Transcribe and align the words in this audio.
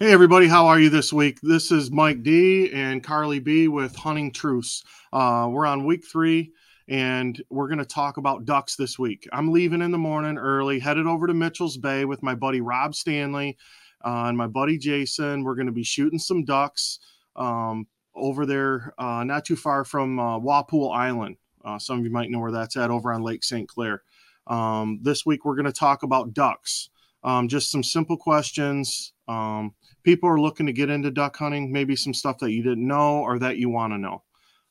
Hey, 0.00 0.12
everybody, 0.12 0.46
how 0.46 0.68
are 0.68 0.78
you 0.78 0.90
this 0.90 1.12
week? 1.12 1.40
This 1.42 1.72
is 1.72 1.90
Mike 1.90 2.22
D 2.22 2.70
and 2.72 3.02
Karly 3.02 3.42
B 3.42 3.66
with 3.66 3.96
Hunting 3.96 4.30
Truths. 4.30 4.84
Uh, 5.12 5.48
we're 5.50 5.66
on 5.66 5.84
week 5.84 6.04
three, 6.06 6.52
and 6.86 7.42
we're 7.50 7.66
going 7.66 7.80
to 7.80 7.84
talk 7.84 8.16
about 8.16 8.44
ducks 8.44 8.76
this 8.76 8.96
week. 8.96 9.28
I'm 9.32 9.50
leaving 9.50 9.82
in 9.82 9.90
the 9.90 9.98
morning 9.98 10.38
early, 10.38 10.78
headed 10.78 11.08
over 11.08 11.26
to 11.26 11.34
Mitchell's 11.34 11.76
Bay 11.76 12.04
with 12.04 12.22
my 12.22 12.36
buddy 12.36 12.60
Rob 12.60 12.94
Stanley 12.94 13.58
uh, 14.04 14.26
and 14.26 14.38
my 14.38 14.46
buddy 14.46 14.78
Jason. 14.78 15.42
We're 15.42 15.56
going 15.56 15.66
to 15.66 15.72
be 15.72 15.82
shooting 15.82 16.20
some 16.20 16.44
ducks 16.44 17.00
um, 17.34 17.88
over 18.14 18.46
there, 18.46 18.94
uh, 18.98 19.24
not 19.24 19.46
too 19.46 19.56
far 19.56 19.84
from 19.84 20.20
uh, 20.20 20.38
Walpole 20.38 20.92
Island. 20.92 21.38
Uh, 21.64 21.80
some 21.80 21.98
of 21.98 22.04
you 22.04 22.10
might 22.12 22.30
know 22.30 22.38
where 22.38 22.52
that's 22.52 22.76
at 22.76 22.92
over 22.92 23.12
on 23.12 23.24
Lake 23.24 23.42
St. 23.42 23.68
Clair. 23.68 24.02
Um, 24.46 25.00
this 25.02 25.26
week, 25.26 25.44
we're 25.44 25.56
going 25.56 25.66
to 25.66 25.72
talk 25.72 26.04
about 26.04 26.34
ducks. 26.34 26.90
Um, 27.24 27.48
just 27.48 27.72
some 27.72 27.82
simple 27.82 28.16
questions. 28.16 29.12
Um, 29.26 29.74
people 30.08 30.30
are 30.30 30.40
looking 30.40 30.64
to 30.64 30.72
get 30.72 30.88
into 30.88 31.10
duck 31.10 31.36
hunting, 31.36 31.70
maybe 31.70 31.94
some 31.94 32.14
stuff 32.14 32.38
that 32.38 32.50
you 32.50 32.62
didn't 32.62 32.86
know 32.86 33.18
or 33.18 33.38
that 33.38 33.58
you 33.58 33.68
want 33.68 33.92
to 33.92 33.98
know. 33.98 34.22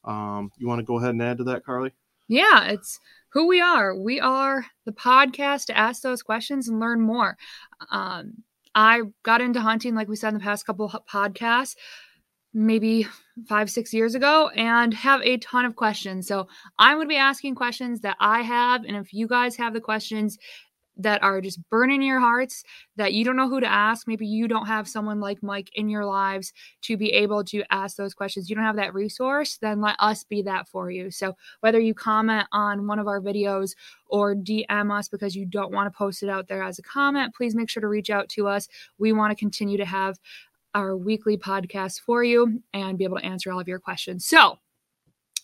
Um, 0.04 0.52
you 0.58 0.68
want 0.68 0.80
to 0.80 0.84
go 0.84 0.98
ahead 0.98 1.12
and 1.12 1.22
add 1.22 1.38
to 1.38 1.44
that, 1.44 1.64
Karly? 1.64 1.92
Yeah, 2.28 2.70
it's 2.70 3.00
who 3.30 3.46
we 3.46 3.62
are. 3.62 3.96
We 3.96 4.20
are 4.20 4.66
the 4.88 4.94
podcast 4.94 5.66
to 5.68 5.78
ask 5.78 6.02
those 6.02 6.24
questions 6.24 6.68
and 6.68 6.80
learn 6.80 7.02
more. 7.02 7.38
Um, 7.92 8.34
I 8.74 9.02
got 9.22 9.42
into 9.42 9.62
hunting, 9.62 9.94
like 9.94 10.08
we 10.08 10.16
said 10.16 10.30
in 10.30 10.34
the 10.34 10.40
past 10.40 10.66
couple 10.66 10.92
podcasts, 11.08 11.76
maybe 12.52 13.06
five, 13.48 13.70
six 13.70 13.94
years 13.94 14.16
ago, 14.16 14.50
and 14.56 14.92
have 14.96 15.22
a 15.22 15.38
ton 15.38 15.66
of 15.66 15.76
questions. 15.76 16.28
So 16.28 16.48
I'm 16.80 16.98
going 16.98 17.06
to 17.06 17.10
be 17.10 17.16
asking 17.16 17.54
questions 17.54 18.02
that 18.02 18.18
I 18.20 18.42
have. 18.42 18.86
And 18.86 18.98
if 18.98 19.14
you 19.14 19.28
guys 19.28 19.56
have 19.58 19.76
the 19.76 19.82
questions, 19.82 20.40
that 20.98 21.22
are 21.24 21.42
just 21.42 21.60
burning 21.70 22.02
your 22.02 22.20
hearts 22.20 22.64
that 22.96 23.14
you 23.14 23.24
don't 23.24 23.36
know 23.36 23.50
who 23.50 23.60
to 23.60 23.68
ask. 23.68 24.08
Maybe 24.08 24.26
you 24.26 24.48
don't 24.48 24.66
have 24.66 24.88
someone 24.88 25.20
like 25.20 25.44
Mike 25.44 25.70
in 25.74 25.90
your 25.90 26.06
lives 26.06 26.54
to 26.84 26.98
be 26.98 27.12
able 27.14 27.44
to 27.46 27.64
ask 27.70 27.96
those 27.96 28.14
questions. 28.14 28.50
You 28.50 28.56
don't 28.56 28.66
have 28.66 28.76
that 28.78 28.94
resource, 28.94 29.58
then 29.62 29.82
let 29.82 29.96
us 30.00 30.24
be 30.24 30.42
that 30.44 30.68
for 30.68 30.92
you. 30.92 31.12
So, 31.12 31.36
whether 31.62 31.80
you 31.80 31.94
comment 31.94 32.48
on 32.52 32.88
one 32.88 33.00
of 33.00 33.08
our 33.08 33.22
videos 33.22 33.76
or 34.08 34.36
DM 34.36 34.98
us 34.98 35.08
because 35.08 35.36
you 35.36 35.46
don't 35.46 35.72
want 35.72 35.92
to 35.92 35.98
post 35.98 36.24
it 36.24 36.30
out 36.30 36.48
there 36.48 36.64
as 36.64 36.80
a 36.80 36.84
comment, 36.84 37.36
please 37.36 37.56
make 37.56 37.70
sure 37.70 37.82
to 37.82 37.88
reach 37.88 38.10
out 38.10 38.30
to 38.30 38.48
us. 38.48 38.68
We 38.98 39.14
want 39.14 39.32
to 39.32 39.36
continue 39.36 39.78
to 39.78 39.86
have 39.86 40.18
our 40.74 40.96
weekly 40.96 41.38
podcast 41.38 42.02
for 42.02 42.24
you 42.24 42.62
and 42.74 42.98
be 42.98 43.04
able 43.04 43.18
to 43.18 43.26
answer 43.26 43.52
all 43.52 43.60
of 43.60 43.68
your 43.68 43.80
questions. 43.80 44.26
So, 44.26 44.58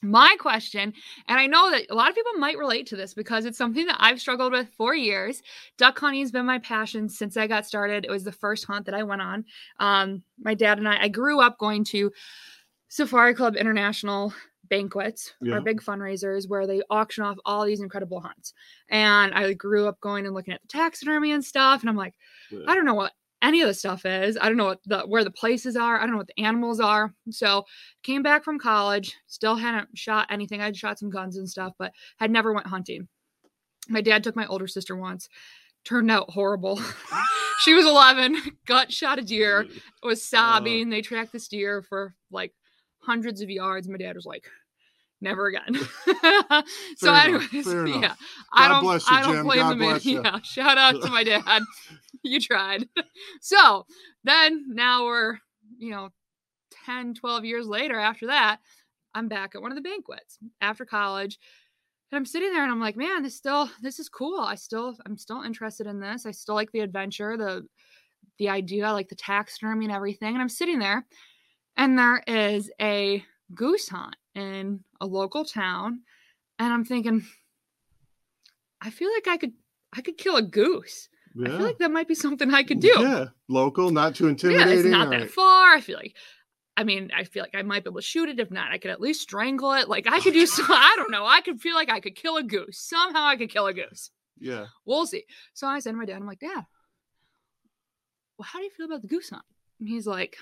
my 0.04 0.36
question, 0.40 0.94
and 1.28 1.40
I 1.40 1.48
know 1.48 1.72
that 1.72 1.90
a 1.90 1.96
lot 1.96 2.10
of 2.10 2.16
people 2.16 2.34
might 2.34 2.58
relate 2.58 2.88
to 2.88 2.96
this 2.96 3.14
because 3.14 3.46
it's 3.46 3.58
something 3.58 3.86
that 3.88 3.98
I've 4.00 4.20
struggled 4.20 4.52
with 4.52 4.70
for 4.78 4.94
years. 4.94 5.42
Duck 5.78 6.00
hunting 6.00 6.22
has 6.22 6.32
been 6.32 6.46
my 6.46 6.60
passion 6.60 7.10
since 7.10 7.38
I 7.38 7.48
got 7.48 7.66
started. 7.66 8.06
It 8.06 8.12
was 8.12 8.24
the 8.24 8.32
first 8.32 8.66
hunt 8.66 8.86
that 8.86 8.96
I 8.96 9.04
went 9.04 9.22
on. 9.22 9.46
Um, 9.80 10.24
my 10.40 10.54
dad 10.54 10.78
and 10.78 10.88
I, 10.88 11.04
I 11.04 11.08
grew 11.08 11.40
up 11.40 11.58
going 11.58 11.84
to 11.86 12.12
Safari 12.90 13.34
Club 13.34 13.56
International 13.56 14.34
banquets 14.70 15.34
yeah. 15.42 15.56
or 15.56 15.62
big 15.62 15.82
fundraisers 15.82 16.48
where 16.48 16.66
they 16.66 16.82
auction 16.90 17.24
off 17.24 17.38
all 17.46 17.66
these 17.66 17.82
incredible 17.82 18.20
hunts. 18.20 18.54
And 18.90 19.34
I 19.34 19.54
grew 19.54 19.88
up 19.88 20.00
going 20.00 20.26
and 20.26 20.34
looking 20.34 20.54
at 20.54 20.62
the 20.62 20.68
taxidermy 20.68 21.32
and 21.32 21.44
stuff. 21.44 21.82
And 21.82 21.90
I'm 21.90 21.96
like, 21.96 22.16
yeah. 22.52 22.62
I 22.68 22.76
don't 22.76 22.86
know 22.86 22.94
what 22.94 23.14
any 23.44 23.62
of 23.62 23.68
the 23.68 23.74
stuff 23.74 24.06
is. 24.06 24.38
I 24.42 24.48
don't 24.48 24.58
know 24.58 24.66
what 24.66 24.80
the 24.86 25.02
where 25.02 25.24
the 25.24 25.30
places 25.30 25.76
are. 25.76 25.98
I 25.98 26.02
don't 26.02 26.12
know 26.12 26.18
what 26.18 26.32
the 26.36 26.44
animals 26.44 26.80
are. 26.80 27.14
So 27.30 27.66
came 28.02 28.24
back 28.24 28.44
from 28.44 28.58
college, 28.58 29.16
still 29.28 29.56
hadn't 29.56 29.96
shot 29.96 30.28
anything. 30.32 30.62
I'd 30.62 30.78
shot 30.78 30.98
some 30.98 31.10
guns 31.10 31.38
and 31.38 31.48
stuff, 31.48 31.74
but 31.78 31.92
had 32.18 32.32
never 32.32 32.54
went 32.54 32.68
hunting. 32.68 33.08
My 33.90 34.02
dad 34.02 34.24
took 34.24 34.36
my 34.36 34.48
older 34.48 34.68
sister 34.68 34.96
once. 34.96 35.28
Turned 35.84 36.10
out 36.10 36.30
horrible. 36.30 36.80
she 37.64 37.74
was 37.74 37.86
11, 37.86 38.38
gut 38.66 38.92
shot 38.92 39.20
a 39.20 39.22
deer, 39.22 39.68
was 40.02 40.24
sobbing. 40.24 40.90
They 40.90 41.02
tracked 41.02 41.34
this 41.34 41.50
deer 41.50 41.82
for 41.82 42.16
like 42.32 42.54
hundreds 43.00 43.42
of 43.42 43.50
yards. 43.50 43.90
My 43.90 43.98
dad 43.98 44.16
was 44.16 44.26
like, 44.26 44.48
never 45.24 45.48
again. 45.48 45.76
so, 46.98 47.14
anyways, 47.14 47.54
yeah, 47.54 47.74
God 47.74 48.18
I 48.54 48.68
don't, 48.68 48.84
you, 48.84 49.00
I 49.10 49.22
don't 49.24 49.44
blame 49.44 49.60
God 49.60 49.72
the 49.72 49.76
man. 49.76 50.00
Yeah, 50.04 50.40
shout 50.44 50.78
out 50.78 51.02
to 51.02 51.10
my 51.10 51.24
dad. 51.24 51.64
you 52.24 52.40
tried. 52.40 52.88
so 53.42 53.86
then 54.24 54.66
now 54.68 55.06
we're, 55.06 55.38
you 55.78 55.92
know, 55.92 56.10
10, 56.86 57.16
12 57.16 57.46
years 57.46 57.68
later 57.68 57.98
after 58.00 58.28
that, 58.28 58.60
I'm 59.16 59.28
back 59.28 59.56
at 59.56 59.62
one 59.62 59.72
of 59.72 59.76
the 59.76 59.82
banquets 59.82 60.38
after 60.62 60.86
college. 60.86 61.40
And 62.12 62.18
I'm 62.18 62.26
sitting 62.26 62.52
there 62.52 62.64
and 62.64 62.72
I'm 62.72 62.80
like, 62.80 62.96
man, 62.96 63.24
this 63.24 63.36
still 63.36 63.70
this 63.82 63.98
is 63.98 64.08
cool. 64.08 64.40
I 64.40 64.54
still 64.56 64.96
I'm 65.06 65.18
still 65.18 65.42
interested 65.42 65.88
in 65.88 66.00
this. 66.00 66.28
I 66.28 66.32
still 66.32 66.54
like 66.54 66.72
the 66.72 66.82
adventure, 66.82 67.38
the 67.38 67.66
the 68.38 68.50
idea, 68.50 68.92
like 68.92 69.10
the 69.10 69.16
taxidermy 69.16 69.86
and 69.86 69.94
everything. 69.94 70.34
And 70.34 70.42
I'm 70.42 70.50
sitting 70.50 70.80
there 70.80 71.06
and 71.76 71.98
there 71.98 72.24
is 72.28 72.72
a 72.80 73.24
goose 73.56 73.90
hunt 73.90 74.16
in 74.36 74.84
a 75.04 75.06
local 75.06 75.44
town. 75.44 76.02
And 76.58 76.74
I'm 76.74 76.86
thinking, 76.86 77.26
I 78.82 78.90
feel 78.90 79.12
like 79.14 79.28
I 79.28 79.38
could 79.38 79.54
I 79.96 80.02
could 80.02 80.18
kill 80.18 80.38
a 80.38 80.42
goose. 80.42 81.10
Yeah. 81.36 81.48
I 81.48 81.58
feel 81.58 81.66
like 81.66 81.78
that 81.80 81.92
might 81.92 82.08
be 82.08 82.16
something 82.16 82.54
I 82.54 82.64
could 82.64 82.80
do. 82.80 82.96
Yeah, 83.00 83.26
local, 83.48 83.92
not 83.92 84.16
too 84.16 84.28
intimidating. 84.28 84.70
Yeah, 84.70 84.80
it's 84.80 84.86
not 84.86 85.10
that 85.10 85.22
right. 85.22 85.32
far. 85.32 85.74
I 85.74 85.82
feel 85.82 85.98
like, 85.98 86.16
I 86.78 86.84
mean, 86.84 87.10
I 87.16 87.24
feel 87.24 87.44
like 87.44 87.56
I 87.56 87.64
might 87.64 87.84
be 87.84 87.90
able 87.90 88.02
to 88.02 88.06
shoot 88.06 88.30
it. 88.30 88.40
If 88.40 88.52
not, 88.52 88.72
I 88.72 88.78
could 88.78 88.92
at 88.92 89.02
least 89.02 89.22
strangle 89.22 89.74
it. 89.74 89.90
Like 89.90 90.08
I 90.08 90.20
could 90.20 90.34
do 90.34 90.46
some. 90.46 90.68
I 90.70 90.94
don't 90.98 91.12
know. 91.12 91.26
I 91.26 91.42
could 91.42 91.60
feel 91.60 91.76
like 91.76 91.90
I 91.90 92.00
could 92.00 92.16
kill 92.16 92.38
a 92.38 92.44
goose. 92.44 92.78
Somehow 92.80 93.26
I 93.26 93.36
could 93.36 93.50
kill 93.52 93.68
a 93.68 93.74
goose. 93.74 94.12
Yeah, 94.40 94.68
we'll 94.86 95.06
see. 95.06 95.26
So 95.54 95.68
I 95.68 95.80
said 95.80 95.92
to 95.92 95.98
my 95.98 96.06
dad, 96.06 96.18
I'm 96.18 96.28
like, 96.28 96.40
Dad, 96.40 96.66
well, 98.38 98.48
how 98.52 98.60
do 98.60 98.66
you 98.66 98.72
feel 98.72 98.86
about 98.86 99.02
the 99.02 99.08
goose 99.08 99.30
hunt? 99.30 99.44
And 99.80 99.90
he's 99.90 100.08
like, 100.08 100.38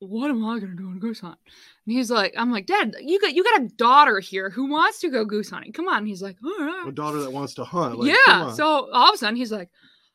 what 0.00 0.30
am 0.30 0.44
I 0.44 0.58
gonna 0.58 0.74
do 0.74 0.88
on 0.88 0.96
a 0.96 1.00
goose 1.00 1.20
hunt? 1.20 1.38
And 1.86 1.96
he's 1.96 2.10
like, 2.10 2.34
I'm 2.36 2.50
like, 2.50 2.66
Dad, 2.66 2.94
you 3.00 3.20
got 3.20 3.34
you 3.34 3.44
got 3.44 3.62
a 3.62 3.68
daughter 3.76 4.20
here 4.20 4.50
who 4.50 4.70
wants 4.70 5.00
to 5.00 5.10
go 5.10 5.24
goose 5.24 5.50
hunting. 5.50 5.72
Come 5.72 5.88
on. 5.88 5.98
And 5.98 6.08
he's 6.08 6.22
like, 6.22 6.36
all 6.44 6.64
right. 6.64 6.88
A 6.88 6.92
daughter 6.92 7.20
that 7.20 7.32
wants 7.32 7.54
to 7.54 7.64
hunt. 7.64 7.98
Like, 7.98 8.14
yeah. 8.26 8.52
So 8.52 8.90
all 8.92 9.08
of 9.08 9.14
a 9.14 9.18
sudden 9.18 9.36
he's 9.36 9.52
like, 9.52 9.70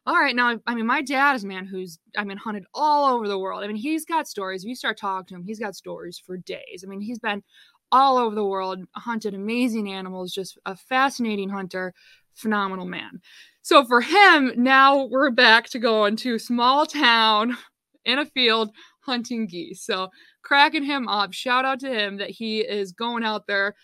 all 0.05 0.15
right, 0.15 0.35
now 0.35 0.59
I 0.67 0.75
mean, 0.75 0.85
my 0.85 1.01
dad 1.01 1.35
is 1.35 1.43
a 1.43 1.47
man 1.47 1.65
who's 1.65 1.99
I 2.17 2.23
mean 2.23 2.37
hunted 2.37 2.65
all 2.73 3.13
over 3.13 3.27
the 3.27 3.39
world. 3.39 3.63
I 3.63 3.67
mean, 3.67 3.75
he's 3.75 4.05
got 4.05 4.27
stories. 4.27 4.63
If 4.63 4.69
you 4.69 4.75
start 4.75 4.97
talking 4.97 5.27
to 5.27 5.35
him, 5.35 5.43
he's 5.45 5.59
got 5.59 5.75
stories 5.75 6.21
for 6.23 6.37
days. 6.37 6.83
I 6.83 6.87
mean, 6.87 7.01
he's 7.01 7.19
been 7.19 7.43
all 7.91 8.17
over 8.17 8.33
the 8.33 8.43
world, 8.43 8.79
hunted 8.95 9.33
amazing 9.33 9.91
animals, 9.91 10.33
just 10.33 10.57
a 10.65 10.75
fascinating 10.75 11.49
hunter, 11.49 11.93
phenomenal 12.33 12.85
man. 12.85 13.21
So 13.61 13.85
for 13.85 14.01
him, 14.01 14.51
now 14.57 15.05
we're 15.05 15.29
back 15.29 15.67
to 15.69 15.79
going 15.79 16.15
to 16.17 16.39
small 16.39 16.85
town 16.85 17.57
in 18.05 18.19
a 18.19 18.25
field 18.25 18.71
hunting 19.05 19.47
geese. 19.47 19.81
So 19.81 20.09
cracking 20.41 20.83
him 20.83 21.07
up. 21.07 21.33
Shout 21.33 21.65
out 21.65 21.79
to 21.81 21.89
him 21.89 22.17
that 22.17 22.29
he 22.29 22.59
is 22.59 22.91
going 22.91 23.23
out 23.23 23.47
there 23.47 23.75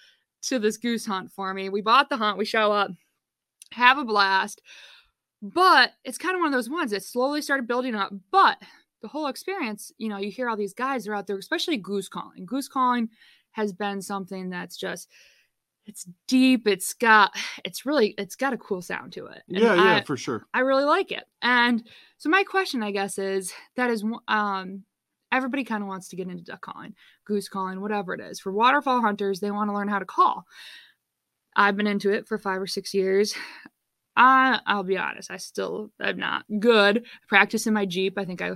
to 0.43 0.59
this 0.59 0.77
goose 0.77 1.05
hunt 1.05 1.31
for 1.31 1.53
me. 1.53 1.69
We 1.69 1.81
bought 1.81 2.09
the 2.09 2.17
hunt, 2.17 2.37
we 2.37 2.45
show 2.45 2.71
up, 2.71 2.91
have 3.71 3.97
a 3.97 4.05
blast. 4.05 4.61
But 5.41 5.91
it's 6.03 6.17
kind 6.17 6.35
of 6.35 6.39
one 6.39 6.47
of 6.47 6.53
those 6.53 6.69
ones 6.69 6.91
that 6.91 7.03
slowly 7.03 7.41
started 7.41 7.67
building 7.67 7.95
up. 7.95 8.13
But 8.31 8.57
the 9.01 9.07
whole 9.07 9.27
experience, 9.27 9.91
you 9.97 10.09
know, 10.09 10.17
you 10.17 10.31
hear 10.31 10.49
all 10.49 10.57
these 10.57 10.73
guys 10.73 11.07
are 11.07 11.13
out 11.13 11.27
there, 11.27 11.37
especially 11.37 11.77
goose 11.77 12.09
calling. 12.09 12.45
Goose 12.45 12.67
calling 12.67 13.09
has 13.51 13.71
been 13.71 14.01
something 14.01 14.49
that's 14.49 14.77
just 14.77 15.09
it's 15.89 16.05
deep 16.27 16.67
it's 16.67 16.93
got 16.93 17.35
it's 17.65 17.83
really 17.83 18.13
it's 18.19 18.35
got 18.35 18.53
a 18.53 18.57
cool 18.57 18.81
sound 18.81 19.11
to 19.11 19.25
it 19.25 19.41
and 19.49 19.57
yeah 19.57 19.73
yeah 19.73 19.95
I, 19.95 20.03
for 20.03 20.15
sure 20.15 20.45
i 20.53 20.59
really 20.59 20.83
like 20.83 21.11
it 21.11 21.23
and 21.41 21.83
so 22.19 22.29
my 22.29 22.43
question 22.43 22.83
i 22.83 22.91
guess 22.91 23.17
is 23.17 23.51
that 23.75 23.89
is 23.89 24.05
um 24.27 24.83
everybody 25.31 25.63
kind 25.63 25.83
of 25.83 25.87
wants 25.87 26.09
to 26.09 26.15
get 26.15 26.27
into 26.27 26.43
duck 26.43 26.61
calling, 26.61 26.95
goose 27.25 27.49
calling, 27.49 27.81
whatever 27.81 28.13
it 28.13 28.21
is. 28.21 28.39
For 28.39 28.51
waterfowl 28.51 29.01
hunters, 29.01 29.39
they 29.39 29.51
want 29.51 29.69
to 29.69 29.73
learn 29.73 29.87
how 29.87 29.99
to 29.99 30.05
call. 30.05 30.45
I've 31.55 31.75
been 31.75 31.87
into 31.87 32.11
it 32.11 32.27
for 32.27 32.37
five 32.37 32.61
or 32.61 32.67
six 32.67 32.93
years. 32.93 33.35
I, 34.15 34.59
I'll 34.65 34.83
be 34.83 34.97
honest, 34.97 35.31
I 35.31 35.37
still 35.37 35.91
am 36.01 36.17
not 36.17 36.45
good. 36.59 37.05
Practice 37.27 37.67
in 37.67 37.73
my 37.73 37.85
Jeep. 37.85 38.17
I 38.17 38.25
think 38.25 38.41
I 38.41 38.51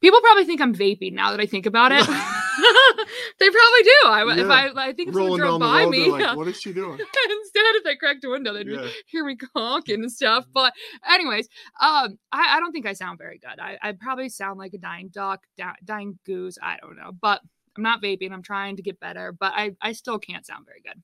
People 0.00 0.20
probably 0.20 0.44
think 0.44 0.60
I'm 0.60 0.74
vaping 0.74 1.12
now 1.12 1.30
that 1.30 1.40
I 1.40 1.46
think 1.46 1.66
about 1.66 1.92
it. 1.92 2.06
they 3.38 3.50
probably 3.50 3.82
do. 3.82 4.00
I, 4.06 4.24
yeah. 4.26 4.44
if 4.44 4.50
I, 4.50 4.88
I 4.88 4.92
think 4.92 5.08
if 5.08 5.14
someone 5.14 5.38
drove 5.38 5.60
by 5.60 5.84
road, 5.84 5.90
me, 5.90 6.10
like, 6.10 6.22
yeah. 6.22 6.34
what 6.36 6.48
is 6.48 6.60
she 6.60 6.72
doing? 6.72 6.92
Instead, 6.92 7.74
if 7.74 7.84
they 7.84 7.96
cracked 7.96 8.24
a 8.24 8.30
window, 8.30 8.52
they'd 8.52 8.66
yeah. 8.66 8.88
hear 9.06 9.24
me 9.24 9.36
honking 9.54 10.02
and 10.02 10.12
stuff. 10.12 10.46
But, 10.52 10.72
anyways, 11.08 11.48
um, 11.80 12.18
I, 12.32 12.56
I 12.56 12.60
don't 12.60 12.72
think 12.72 12.86
I 12.86 12.94
sound 12.94 13.18
very 13.18 13.38
good. 13.38 13.58
I, 13.60 13.78
I 13.82 13.92
probably 13.92 14.28
sound 14.28 14.58
like 14.58 14.74
a 14.74 14.78
dying 14.78 15.08
duck, 15.08 15.42
di- 15.56 15.76
dying 15.84 16.18
goose. 16.24 16.58
I 16.62 16.78
don't 16.80 16.96
know, 16.96 17.12
but 17.12 17.40
I'm 17.76 17.82
not 17.82 18.02
vaping. 18.02 18.32
I'm 18.32 18.42
trying 18.42 18.76
to 18.76 18.82
get 18.82 19.00
better, 19.00 19.32
but 19.32 19.52
I, 19.54 19.76
I 19.80 19.92
still 19.92 20.18
can't 20.18 20.46
sound 20.46 20.66
very 20.66 20.80
good. 20.80 21.02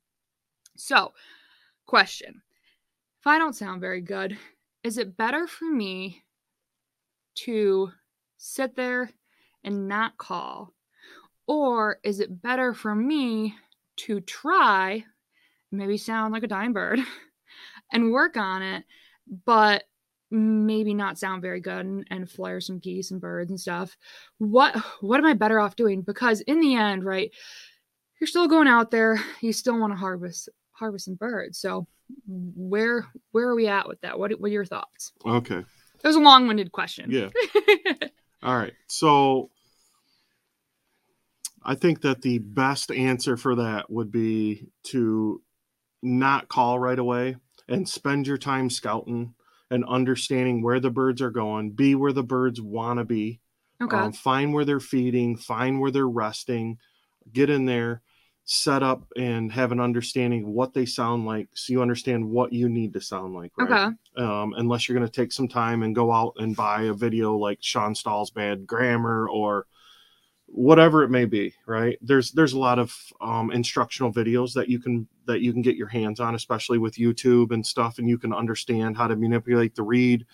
So, 0.76 1.12
question: 1.86 2.42
If 3.20 3.26
I 3.26 3.38
don't 3.38 3.54
sound 3.54 3.80
very 3.80 4.00
good, 4.00 4.38
is 4.82 4.96
it 4.96 5.16
better 5.16 5.46
for 5.46 5.66
me 5.66 6.22
to 7.34 7.92
sit 8.42 8.74
there 8.74 9.08
and 9.62 9.86
not 9.88 10.18
call? 10.18 10.74
Or 11.46 11.98
is 12.02 12.18
it 12.20 12.42
better 12.42 12.74
for 12.74 12.94
me 12.94 13.54
to 13.98 14.20
try, 14.20 15.04
maybe 15.70 15.96
sound 15.96 16.32
like 16.32 16.42
a 16.42 16.48
dying 16.48 16.72
bird, 16.72 16.98
and 17.92 18.12
work 18.12 18.36
on 18.36 18.62
it, 18.62 18.84
but 19.44 19.84
maybe 20.30 20.94
not 20.94 21.18
sound 21.18 21.42
very 21.42 21.60
good 21.60 21.84
and, 21.84 22.06
and 22.10 22.30
flare 22.30 22.60
some 22.60 22.78
geese 22.78 23.10
and 23.10 23.20
birds 23.20 23.50
and 23.50 23.60
stuff 23.60 23.98
what 24.38 24.74
what 25.02 25.18
am 25.18 25.26
i 25.26 25.34
better 25.34 25.60
off 25.60 25.76
doing 25.76 26.00
because 26.00 26.40
in 26.40 26.58
the 26.58 26.74
end 26.74 27.04
right 27.04 27.30
you're 28.18 28.26
still 28.26 28.48
going 28.48 28.66
out 28.66 28.90
there 28.90 29.20
you 29.42 29.52
still 29.52 29.78
want 29.78 29.92
to 29.92 29.96
harvest 29.98 30.48
harvest 30.70 31.04
some 31.04 31.16
birds 31.16 31.58
so 31.58 31.86
where 32.26 33.06
where 33.32 33.46
are 33.46 33.54
we 33.54 33.66
at 33.66 33.86
with 33.86 34.00
that 34.00 34.18
what, 34.18 34.30
what 34.40 34.48
are 34.48 34.54
your 34.54 34.64
thoughts 34.64 35.12
Okay. 35.26 35.58
it 35.58 36.06
was 36.06 36.16
a 36.16 36.20
long-winded 36.20 36.72
question 36.72 37.10
Yeah. 37.10 37.28
All 38.42 38.56
right. 38.56 38.72
So 38.88 39.50
I 41.64 41.74
think 41.74 42.02
that 42.02 42.22
the 42.22 42.38
best 42.38 42.90
answer 42.90 43.36
for 43.36 43.54
that 43.56 43.90
would 43.90 44.10
be 44.10 44.68
to 44.84 45.42
not 46.02 46.48
call 46.48 46.78
right 46.78 46.98
away 46.98 47.36
and 47.68 47.88
spend 47.88 48.26
your 48.26 48.38
time 48.38 48.68
scouting 48.68 49.34
and 49.70 49.84
understanding 49.84 50.62
where 50.62 50.80
the 50.80 50.90
birds 50.90 51.22
are 51.22 51.30
going, 51.30 51.70
be 51.70 51.94
where 51.94 52.12
the 52.12 52.24
birds 52.24 52.60
want 52.60 52.98
to 52.98 53.04
be, 53.04 53.40
okay 53.80 53.96
um, 53.96 54.12
find 54.12 54.52
where 54.52 54.64
they're 54.64 54.80
feeding, 54.80 55.36
find 55.36 55.80
where 55.80 55.90
they're 55.90 56.08
resting, 56.08 56.78
get 57.32 57.48
in 57.48 57.64
there, 57.64 58.02
set 58.44 58.82
up 58.82 59.04
and 59.16 59.52
have 59.52 59.70
an 59.70 59.80
understanding 59.80 60.42
of 60.42 60.48
what 60.48 60.74
they 60.74 60.84
sound 60.84 61.24
like 61.24 61.48
so 61.54 61.72
you 61.72 61.80
understand 61.80 62.28
what 62.28 62.52
you 62.52 62.68
need 62.68 62.92
to 62.92 63.00
sound 63.00 63.34
like. 63.34 63.52
Right? 63.56 63.70
okay 63.70 63.96
um, 64.16 64.54
unless 64.56 64.88
you're 64.88 64.98
going 64.98 65.08
to 65.08 65.12
take 65.12 65.32
some 65.32 65.48
time 65.48 65.82
and 65.82 65.94
go 65.94 66.12
out 66.12 66.34
and 66.38 66.56
buy 66.56 66.82
a 66.82 66.92
video 66.92 67.36
like 67.36 67.58
Sean 67.60 67.94
Stahl's 67.94 68.30
bad 68.30 68.66
grammar 68.66 69.28
or 69.28 69.66
whatever 70.46 71.02
it 71.02 71.08
may 71.08 71.24
be 71.24 71.54
right 71.66 71.96
there's 72.02 72.30
there's 72.32 72.52
a 72.52 72.58
lot 72.58 72.78
of 72.78 72.94
um, 73.20 73.50
instructional 73.52 74.12
videos 74.12 74.52
that 74.52 74.68
you 74.68 74.78
can 74.78 75.08
that 75.26 75.40
you 75.40 75.50
can 75.52 75.62
get 75.62 75.76
your 75.76 75.88
hands 75.88 76.20
on 76.20 76.34
especially 76.34 76.76
with 76.76 76.96
youtube 76.96 77.52
and 77.52 77.66
stuff 77.66 77.98
and 77.98 78.06
you 78.06 78.18
can 78.18 78.34
understand 78.34 78.94
how 78.94 79.06
to 79.06 79.16
manipulate 79.16 79.74
the 79.74 79.82
reed 79.82 80.26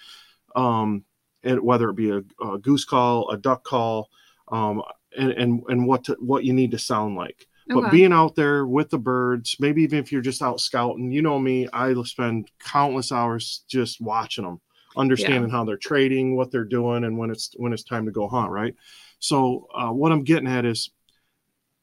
um, 0.57 1.05
and 1.45 1.61
whether 1.61 1.89
it 1.91 1.95
be 1.95 2.11
a, 2.11 2.23
a 2.45 2.59
goose 2.59 2.85
call 2.85 3.31
a 3.31 3.37
duck 3.37 3.63
call 3.63 4.11
um, 4.49 4.83
and, 5.17 5.31
and 5.33 5.63
and 5.69 5.87
what 5.87 6.03
to, 6.03 6.17
what 6.19 6.43
you 6.43 6.53
need 6.53 6.73
to 6.73 6.79
sound 6.79 7.15
like 7.15 7.47
but 7.69 7.91
being 7.91 8.13
out 8.13 8.35
there 8.35 8.67
with 8.67 8.91
the 8.91 8.99
birds, 8.99 9.57
maybe 9.61 9.83
even 9.83 9.99
if 9.99 10.11
you're 10.11 10.21
just 10.23 10.43
out 10.43 10.61
scouting, 10.61 11.11
you 11.11 11.23
know 11.23 11.39
me, 11.39 11.69
I 11.73 11.95
spend 12.05 12.51
countless 12.59 13.13
hours 13.13 13.65
just 13.69 14.01
watching 14.01 14.45
them, 14.45 14.61
understanding 14.97 15.51
how 15.51 15.65
they're 15.65 15.77
trading, 15.77 16.37
what 16.37 16.51
they're 16.51 16.65
doing, 16.65 17.05
and 17.05 17.19
when 17.19 17.31
it's 17.31 17.53
when 17.57 17.73
it's 17.73 17.83
time 17.83 18.07
to 18.07 18.13
go 18.13 18.29
hunt. 18.29 18.51
Right. 18.51 18.75
So 19.19 19.69
uh, 19.75 19.91
what 19.91 20.13
I'm 20.13 20.25
getting 20.25 20.49
at 20.49 20.65
is 20.65 20.91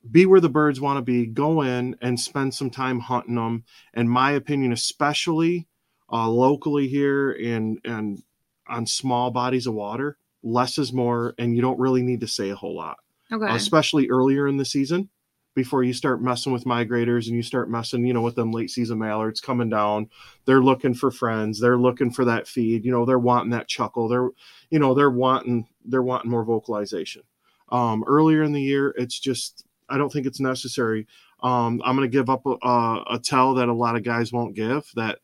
be 0.09 0.25
where 0.25 0.41
the 0.41 0.49
birds 0.49 0.79
want 0.79 0.97
to 0.97 1.01
be. 1.01 1.25
Go 1.25 1.61
in 1.61 1.95
and 2.01 2.19
spend 2.19 2.53
some 2.53 2.69
time 2.69 2.99
hunting 2.99 3.35
them. 3.35 3.63
In 3.93 4.07
my 4.07 4.31
opinion, 4.31 4.71
especially 4.71 5.67
uh, 6.11 6.29
locally 6.29 6.87
here 6.87 7.31
and 7.31 7.79
and 7.83 8.21
on 8.67 8.85
small 8.85 9.29
bodies 9.29 9.67
of 9.67 9.73
water, 9.73 10.17
less 10.41 10.77
is 10.77 10.91
more, 10.91 11.35
and 11.37 11.55
you 11.55 11.61
don't 11.61 11.79
really 11.79 12.01
need 12.01 12.21
to 12.21 12.27
say 12.27 12.49
a 12.49 12.55
whole 12.55 12.75
lot 12.75 12.97
okay 13.31 13.55
especially 13.55 14.09
earlier 14.09 14.47
in 14.47 14.57
the 14.57 14.65
season 14.65 15.09
before 15.55 15.83
you 15.83 15.93
start 15.93 16.21
messing 16.21 16.51
with 16.51 16.65
migrators 16.65 17.27
and 17.27 17.35
you 17.35 17.41
start 17.41 17.69
messing, 17.69 18.05
you 18.05 18.13
know, 18.13 18.21
with 18.21 18.35
them 18.35 18.51
late 18.51 18.69
season 18.69 18.99
mallards 18.99 19.39
coming 19.39 19.69
down. 19.69 20.09
They're 20.45 20.61
looking 20.61 20.93
for 20.93 21.09
friends. 21.09 21.59
They're 21.59 21.77
looking 21.77 22.11
for 22.11 22.25
that 22.25 22.47
feed. 22.47 22.85
You 22.85 22.91
know, 22.91 23.05
they're 23.05 23.17
wanting 23.17 23.51
that 23.51 23.69
chuckle. 23.69 24.07
They're, 24.09 24.29
you 24.69 24.79
know, 24.79 24.93
they're 24.93 25.09
wanting 25.09 25.67
they're 25.85 26.03
wanting 26.03 26.29
more 26.29 26.43
vocalization. 26.43 27.23
Um, 27.69 28.03
earlier 28.05 28.43
in 28.43 28.51
the 28.51 28.61
year, 28.61 28.93
it's 28.97 29.17
just 29.17 29.65
I 29.89 29.97
don't 29.97 30.11
think 30.11 30.27
it's 30.27 30.39
necessary. 30.41 31.07
Um, 31.41 31.81
I'm 31.85 31.95
going 31.95 32.09
to 32.09 32.15
give 32.15 32.29
up 32.29 32.45
a, 32.45 32.55
a, 32.61 33.03
a 33.11 33.19
tell 33.19 33.55
that 33.55 33.69
a 33.69 33.73
lot 33.73 33.95
of 33.95 34.03
guys 34.03 34.33
won't 34.33 34.55
give. 34.55 34.89
That 34.95 35.19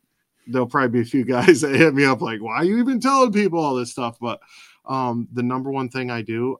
there'll 0.46 0.66
probably 0.66 1.00
be 1.00 1.06
a 1.06 1.10
few 1.10 1.24
guys 1.26 1.60
that 1.60 1.76
hit 1.76 1.94
me 1.94 2.04
up 2.04 2.22
like, 2.22 2.40
"Why 2.40 2.56
are 2.56 2.64
you 2.64 2.78
even 2.78 3.00
telling 3.00 3.32
people 3.32 3.58
all 3.58 3.74
this 3.74 3.90
stuff?" 3.90 4.16
But 4.18 4.40
um, 4.86 5.28
the 5.32 5.42
number 5.42 5.70
one 5.70 5.90
thing 5.90 6.10
I 6.10 6.22
do, 6.22 6.56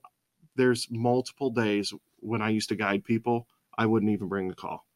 there's 0.56 0.88
multiple 0.90 1.50
days 1.50 1.92
when 2.20 2.42
I 2.42 2.50
used 2.50 2.69
to 2.69 2.76
guide 2.76 3.04
people, 3.04 3.46
I 3.76 3.86
wouldn't 3.86 4.12
even 4.12 4.28
bring 4.28 4.48
the 4.48 4.54
call. 4.54 4.86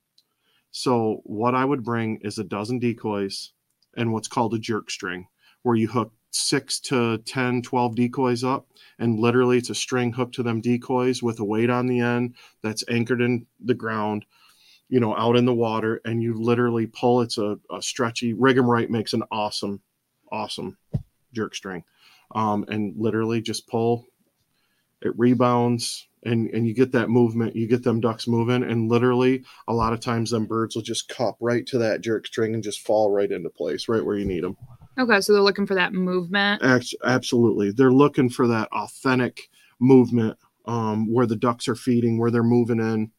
So 0.70 1.23
what 1.25 1.55
I 1.55 1.64
would 1.64 1.82
bring 1.82 2.19
is 2.23 2.38
a 2.38 2.44
dozen 2.44 2.78
decoys 2.78 3.52
and 3.96 4.12
what's 4.12 4.28
called 4.28 4.55
a 4.55 4.58
jerk 4.58 4.90
string, 4.90 5.26
where 5.62 5.76
you 5.76 5.88
hook 5.88 6.12
six 6.31 6.78
to 6.81 7.19
10, 7.19 7.62
12 7.62 7.94
decoys 7.94 8.44
up, 8.44 8.67
and 8.99 9.19
literally 9.19 9.58
it's 9.58 9.70
a 9.70 9.75
string 9.75 10.12
hooked 10.12 10.34
to 10.34 10.43
them 10.43 10.61
decoys 10.61 11.23
with 11.23 11.40
a 11.40 11.44
weight 11.44 11.70
on 11.70 11.87
the 11.87 12.00
end 12.00 12.34
that's 12.62 12.84
anchored 12.88 13.23
in 13.23 13.46
the 13.64 13.75
ground, 13.75 14.26
you 14.88 15.00
know, 15.00 15.17
out 15.17 15.37
in 15.37 15.46
the 15.46 15.55
water, 15.55 16.00
and 16.05 16.23
you 16.23 16.34
literally 16.34 16.87
pull. 16.87 17.23
It's 17.23 17.38
a, 17.38 17.58
a 17.70 17.81
stretchy. 17.81 18.34
Rig'em 18.34 18.67
Right 18.67 18.90
makes 18.90 19.14
an 19.14 19.23
awesome, 19.31 19.81
awesome 20.31 20.76
jerk 21.32 21.55
string, 21.55 21.84
um, 22.34 22.64
and 22.69 22.94
literally 22.96 23.40
just 23.40 23.67
pull. 23.67 24.06
It 25.06 25.19
rebounds, 25.19 26.08
and 26.25 26.50
and 26.50 26.67
you 26.67 26.75
get 26.75 26.93
that 26.93 27.08
movement. 27.08 27.56
You 27.56 27.67
get 27.67 27.82
them 27.82 28.00
ducks 28.00 28.26
moving, 28.26 28.62
and 28.62 28.91
literally 28.91 29.44
a 29.69 29.73
lot 29.73 29.93
of 29.93 30.00
times 30.00 30.31
them 30.31 30.47
birds 30.47 30.75
will 30.75 30.82
just 30.82 31.08
cop 31.08 31.37
right 31.41 31.67
to 31.69 31.79
that 31.79 32.00
jerk 32.00 32.26
string 32.26 32.55
and 32.55 32.62
just 32.62 32.81
fall 32.81 33.11
right 33.11 33.31
into 33.31 33.49
place, 33.49 33.88
right 33.88 34.05
where 34.05 34.19
you 34.19 34.25
need 34.25 34.44
them. 34.44 34.56
okay 34.99 35.20
so 35.20 35.32
they're 35.32 35.43
looking 35.43 35.67
for 35.67 35.75
that 35.75 35.93
movement? 35.93 36.62
Absolutely. 37.05 37.70
They're 37.70 37.93
looking 37.93 38.29
for 38.29 38.49
that 38.49 38.69
authentic 38.73 39.49
movement 39.79 40.38
um, 40.67 41.12
where 41.12 41.26
the 41.26 41.37
ducks 41.37 41.69
are 41.69 41.76
feeding 41.76 42.19
where 42.19 42.31
they're 42.31 42.43
moving 42.43 42.81
in. 42.81 43.12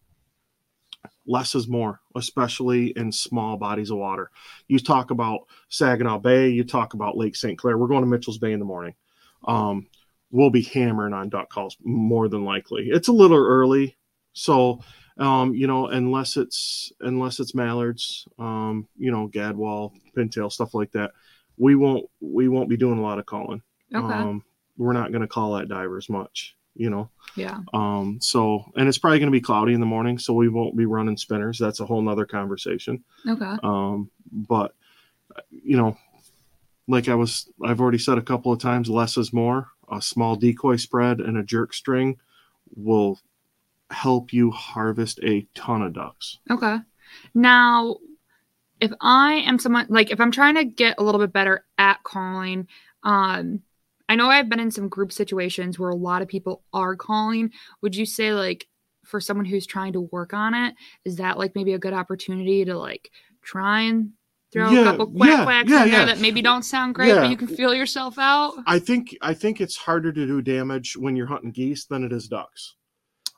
Less 1.25 1.55
is 1.55 1.67
more 1.67 2.01
especially 2.15 2.87
in 2.95 3.11
small 3.11 3.57
bodies 3.57 3.91
of 3.91 3.97
water. 3.97 4.31
You 4.67 4.79
talk 4.79 5.11
about 5.11 5.41
saginaw 5.69 6.19
bay 6.19 6.49
you 6.49 6.63
talk 6.63 6.93
about 6.93 7.17
lake 7.17 7.35
st 7.35 7.57
clair. 7.57 7.77
We're 7.77 7.87
going 7.87 8.01
to 8.01 8.07
mitchell's 8.07 8.37
bay 8.37 8.51
in 8.51 8.59
the 8.59 8.65
morning. 8.65 8.95
Um, 9.47 9.87
we'll 10.31 10.49
be 10.49 10.63
hammering 10.63 11.13
on 11.13 11.29
duck 11.29 11.49
calls 11.49 11.77
more 11.83 12.27
than 12.27 12.43
likely. 12.43 12.87
It's 12.89 13.07
a 13.07 13.13
little 13.13 13.37
early 13.37 13.97
so 14.33 14.81
um, 15.17 15.53
you 15.55 15.67
know 15.67 15.87
unless 15.87 16.37
it's 16.37 16.91
unless 17.01 17.39
it's 17.39 17.55
mallards 17.55 18.27
um, 18.37 18.87
you 18.97 19.11
know 19.11 19.27
gadwall 19.27 19.91
pintail 20.15 20.51
stuff 20.51 20.73
like 20.73 20.91
that 20.91 21.11
we 21.57 21.75
won't 21.75 22.05
we 22.19 22.47
won't 22.47 22.69
be 22.69 22.77
doing 22.77 22.99
a 22.99 23.01
lot 23.01 23.19
of 23.19 23.25
calling. 23.25 23.61
Okay. 23.93 24.13
Um, 24.13 24.43
we're 24.77 24.93
not 24.93 25.11
going 25.11 25.21
to 25.21 25.27
call 25.27 25.57
at 25.57 25.69
divers 25.69 26.09
much 26.09 26.55
you 26.79 26.91
know? 26.91 27.09
Yeah. 27.35 27.57
Um, 27.73 28.19
so 28.21 28.65
and 28.75 28.87
it's 28.87 28.99
probably 28.99 29.17
going 29.17 29.31
to 29.31 29.35
be 29.35 29.41
cloudy 29.41 29.73
in 29.73 29.79
the 29.79 29.87
morning 29.87 30.19
so 30.19 30.33
we 30.33 30.47
won't 30.47 30.77
be 30.77 30.85
running 30.85 31.17
spinners. 31.17 31.57
That's 31.57 31.79
a 31.79 31.87
whole 31.87 32.03
nother 32.03 32.27
conversation. 32.27 33.03
Okay. 33.27 33.55
Um, 33.63 34.11
but 34.31 34.75
you 35.51 35.77
know 35.77 35.97
like 36.87 37.09
i 37.09 37.15
was 37.15 37.49
i've 37.65 37.81
already 37.81 37.97
said 37.97 38.17
a 38.17 38.23
couple 38.23 38.51
of 38.51 38.59
times 38.59 38.89
less 38.89 39.17
is 39.17 39.33
more 39.33 39.67
a 39.89 40.01
small 40.01 40.35
decoy 40.35 40.75
spread 40.75 41.19
and 41.19 41.37
a 41.37 41.43
jerk 41.43 41.73
string 41.73 42.17
will 42.75 43.19
help 43.89 44.33
you 44.33 44.51
harvest 44.51 45.19
a 45.23 45.47
ton 45.55 45.81
of 45.81 45.93
ducks 45.93 46.39
Okay. 46.51 46.77
Now, 47.33 47.97
if 48.79 48.91
I 49.01 49.35
am 49.45 49.59
someone 49.59 49.87
like 49.89 50.11
if 50.11 50.19
I'm 50.19 50.31
trying 50.31 50.55
to 50.55 50.65
get 50.65 50.95
a 50.97 51.03
little 51.03 51.19
bit 51.19 51.33
better 51.33 51.65
at 51.77 52.03
calling, 52.03 52.67
um, 53.03 53.61
I 54.09 54.15
know 54.15 54.29
I've 54.29 54.49
been 54.49 54.59
in 54.59 54.71
some 54.71 54.87
group 54.87 55.11
situations 55.11 55.77
where 55.77 55.89
a 55.89 55.95
lot 55.95 56.21
of 56.21 56.27
people 56.27 56.63
are 56.73 56.95
calling. 56.95 57.51
Would 57.81 57.95
you 57.95 58.05
say 58.05 58.33
like 58.33 58.67
for 59.03 59.19
someone 59.19 59.45
who's 59.45 59.65
trying 59.65 59.93
to 59.93 60.01
work 60.01 60.33
on 60.33 60.53
it, 60.53 60.75
is 61.05 61.15
that 61.17 61.37
like 61.37 61.55
maybe 61.55 61.73
a 61.73 61.79
good 61.79 61.93
opportunity 61.93 62.65
to 62.65 62.77
like 62.77 63.11
try 63.41 63.81
and 63.81 64.11
throw 64.51 64.71
Yeah, 64.71 64.81
a 64.81 64.83
couple 64.85 65.07
quack 65.07 65.29
yeah, 65.29 65.43
quacks 65.43 65.69
yeah, 65.69 65.83
in 65.85 65.91
there 65.91 66.05
that 66.05 66.19
maybe 66.19 66.41
don't 66.41 66.63
sound 66.63 66.95
great, 66.95 67.13
but 67.13 67.29
you 67.29 67.37
can 67.37 67.47
feel 67.47 67.73
yourself 67.73 68.17
out? 68.17 68.53
I 68.65 68.79
think 68.79 69.15
I 69.21 69.33
think 69.33 69.59
it's 69.61 69.75
harder 69.75 70.11
to 70.11 70.25
do 70.27 70.41
damage 70.41 70.95
when 70.97 71.15
you're 71.15 71.27
hunting 71.27 71.51
geese 71.51 71.85
than 71.85 72.03
it 72.03 72.11
is 72.11 72.27
ducks. 72.27 72.75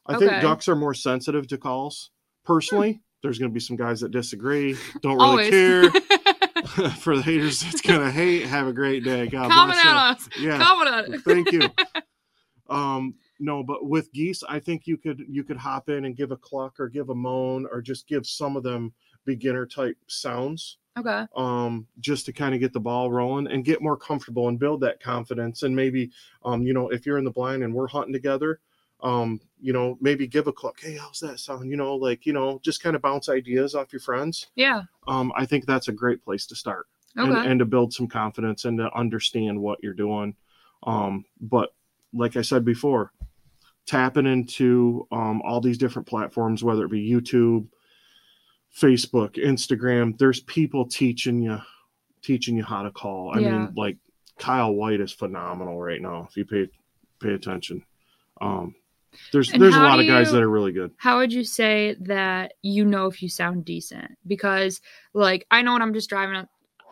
I 0.05 0.15
Okay. 0.15 0.27
think 0.27 0.41
ducks 0.41 0.67
are 0.67 0.75
more 0.75 0.93
sensitive 0.93 1.47
to 1.47 1.57
calls. 1.57 2.11
Personally, 2.45 3.01
there's 3.21 3.37
going 3.37 3.51
to 3.51 3.53
be 3.53 3.59
some 3.59 3.75
guys 3.75 3.99
that 4.01 4.11
disagree, 4.11 4.75
don't 5.01 5.17
really 5.17 5.49
care. 5.49 5.91
For 6.99 7.15
the 7.15 7.21
haters 7.23 7.61
that's 7.61 7.81
going 7.81 8.01
to 8.01 8.11
hate, 8.11 8.45
have 8.45 8.67
a 8.67 8.73
great 8.73 9.03
day. 9.03 9.27
God 9.27 9.49
Comment 9.49 9.71
bless 9.71 9.83
you. 9.83 9.89
at 9.89 9.95
us. 9.95 10.29
Yeah, 10.39 10.57
Comment 10.61 10.89
on 10.89 11.13
it. 11.13 11.21
thank 11.21 11.51
you. 11.51 11.61
Um, 12.69 13.15
no, 13.39 13.63
but 13.63 13.85
with 13.87 14.11
geese, 14.13 14.43
I 14.47 14.59
think 14.59 14.85
you 14.85 14.97
could 14.97 15.23
you 15.27 15.43
could 15.43 15.57
hop 15.57 15.89
in 15.89 16.05
and 16.05 16.15
give 16.15 16.31
a 16.31 16.37
cluck 16.37 16.79
or 16.79 16.87
give 16.89 17.09
a 17.09 17.15
moan 17.15 17.65
or 17.71 17.81
just 17.81 18.07
give 18.07 18.27
some 18.27 18.55
of 18.55 18.63
them 18.63 18.93
beginner 19.25 19.65
type 19.65 19.97
sounds 20.07 20.77
Okay. 20.97 21.25
um, 21.35 21.88
just 21.99 22.25
to 22.25 22.33
kind 22.33 22.53
of 22.53 22.59
get 22.59 22.73
the 22.73 22.79
ball 22.79 23.11
rolling 23.11 23.47
and 23.47 23.63
get 23.63 23.81
more 23.81 23.95
comfortable 23.95 24.49
and 24.49 24.59
build 24.59 24.81
that 24.81 25.01
confidence. 25.01 25.63
And 25.63 25.73
maybe, 25.73 26.11
um, 26.43 26.63
you 26.63 26.73
know, 26.73 26.89
if 26.89 27.05
you're 27.05 27.17
in 27.17 27.23
the 27.23 27.31
blind 27.31 27.63
and 27.63 27.73
we're 27.73 27.88
hunting 27.88 28.11
together, 28.13 28.59
um, 29.01 29.39
you 29.61 29.71
know, 29.71 29.97
maybe 30.01 30.27
give 30.27 30.47
a 30.47 30.51
cluck. 30.51 30.81
Hey, 30.81 30.97
how's 30.97 31.19
that 31.21 31.39
sound? 31.39 31.69
You 31.69 31.77
know, 31.77 31.95
like, 31.95 32.25
you 32.25 32.33
know, 32.33 32.59
just 32.63 32.83
kind 32.83 32.97
of 32.97 33.01
bounce 33.01 33.29
ideas 33.29 33.75
off 33.75 33.93
your 33.93 34.01
friends. 34.01 34.47
Yeah. 34.55 34.83
Um, 35.07 35.31
I 35.38 35.45
think 35.45 35.65
that's 35.65 35.88
a 35.88 35.93
great 35.93 36.21
place 36.21 36.45
to 36.47 36.55
start 36.55 36.88
Okay. 37.17 37.29
and, 37.29 37.38
and 37.38 37.59
to 37.59 37.65
build 37.65 37.93
some 37.93 38.07
confidence 38.07 38.65
and 38.65 38.77
to 38.77 38.93
understand 38.93 39.57
what 39.57 39.79
you're 39.81 39.93
doing. 39.93 40.35
Um, 40.83 41.23
but 41.39 41.73
like 42.13 42.35
I 42.35 42.41
said 42.41 42.65
before, 42.65 43.13
tapping 43.85 44.25
into 44.25 45.07
um, 45.11 45.41
all 45.43 45.61
these 45.61 45.77
different 45.77 46.07
platforms, 46.07 46.63
whether 46.63 46.85
it 46.85 46.91
be 46.91 47.09
YouTube, 47.09 47.67
Facebook, 48.75 49.35
Instagram, 49.35 50.17
there's 50.17 50.41
people 50.41 50.85
teaching 50.85 51.41
you 51.41 51.59
teaching 52.21 52.57
you 52.57 52.63
how 52.63 52.83
to 52.83 52.91
call. 52.91 53.31
I 53.33 53.39
Yeah. 53.39 53.51
mean, 53.51 53.73
like 53.75 53.97
Kyle 54.38 54.73
White 54.73 54.99
is 54.99 55.11
phenomenal 55.11 55.79
right 55.81 56.01
now. 56.01 56.27
If 56.29 56.35
you 56.38 56.45
pay 56.45 56.67
pay 57.21 57.33
attention, 57.33 57.83
um, 58.41 58.75
there's 59.31 59.51
And 59.51 59.61
there's 59.61 59.75
a 59.75 59.79
lot 59.79 59.99
of 59.99 60.07
guys 60.07 60.27
you- 60.27 60.33
that 60.33 60.43
are 60.43 60.49
really 60.49 60.71
good. 60.71 60.91
How 60.97 61.17
would 61.17 61.33
you 61.33 61.43
say 61.43 61.95
that 62.01 62.53
you 62.61 62.85
know 62.85 63.07
if 63.07 63.21
you 63.23 63.29
sound 63.29 63.65
decent? 63.65 64.17
Because 64.27 64.81
like 65.13 65.45
I 65.51 65.61
know 65.61 65.73
when 65.73 65.81
I'm 65.81 65.93
just 65.93 66.09
driving 66.09 66.47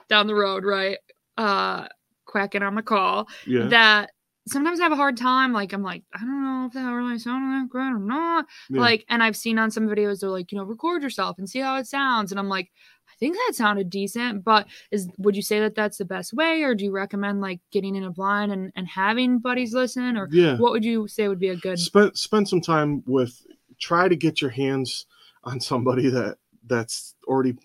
down 0.10 0.28
the 0.28 0.36
road, 0.36 0.64
right? 0.66 0.98
Uh 1.38 1.88
quacking 2.26 2.64
on 2.64 2.74
my 2.74 2.82
call, 2.82 3.28
Yeah, 3.46 3.68
that 3.68 4.12
sometimes 4.48 4.80
I 4.80 4.84
have 4.84 4.92
a 4.92 4.98
hard 4.98 5.18
time. 5.18 5.54
Like 5.54 5.74
I'm 5.74 5.84
like, 5.84 6.04
I 6.14 6.20
don't 6.20 6.44
know 6.44 6.66
if 6.68 6.74
that 6.74 6.90
really 6.90 7.20
sounded 7.20 7.56
that 7.56 7.70
great 7.70 7.92
or 7.92 8.00
not. 8.00 8.46
yeah. 8.70 8.82
Like, 8.82 9.06
and 9.10 9.22
I've 9.22 9.36
seen 9.36 9.60
on 9.60 9.72
some 9.72 9.88
videos 9.88 10.20
they're 10.20 10.30
like, 10.30 10.52
you 10.52 10.58
know, 10.58 10.64
record 10.64 11.04
yourself 11.04 11.38
and 11.38 11.50
see 11.50 11.60
how 11.60 11.78
it 11.78 11.88
sounds. 11.88 12.32
And 12.32 12.40
I'm 12.40 12.50
like, 12.50 12.72
I 13.10 13.14
think 13.20 13.36
that 13.36 13.56
sounded 13.56 13.90
decent, 13.90 14.44
but 14.44 14.68
is 14.92 15.08
would 15.18 15.36
you 15.36 15.42
say 15.42 15.60
that 15.62 15.76
that's 15.76 15.98
the 15.98 16.06
best 16.06 16.34
way, 16.34 16.64
or 16.64 16.76
do 16.76 16.86
you 16.86 16.92
recommend 16.92 17.42
like 17.42 17.60
getting 17.72 17.96
in 17.96 18.04
a 18.04 18.12
blind 18.12 18.52
and 18.52 18.72
and 18.76 18.88
having 18.88 19.40
buddies 19.40 19.74
listen, 19.74 20.18
or 20.18 20.28
yeah. 20.32 20.58
what 20.58 20.72
would 20.72 20.86
you 20.86 21.08
say 21.08 21.28
would 21.28 21.40
be 21.40 21.50
a 21.50 21.56
good? 21.56 21.80
spend 21.80 22.16
spend 22.18 22.48
some 22.48 22.62
time 22.62 23.04
with 23.08 23.42
try 23.80 24.08
to 24.08 24.16
get 24.16 24.42
your 24.42 24.52
hands 24.52 25.06
on 25.44 25.60
somebody 25.60 26.10
that 26.10 26.38
that's 26.68 27.16
already 27.26 27.56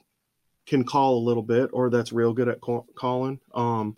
can 0.67 0.85
call 0.85 1.19
a 1.19 1.27
little 1.27 1.43
bit 1.43 1.71
or 1.73 1.91
that's 1.91 2.13
real 2.13 2.33
good 2.33 2.49
at 2.49 2.61
call, 2.61 2.87
calling 2.95 3.41
um 3.55 3.97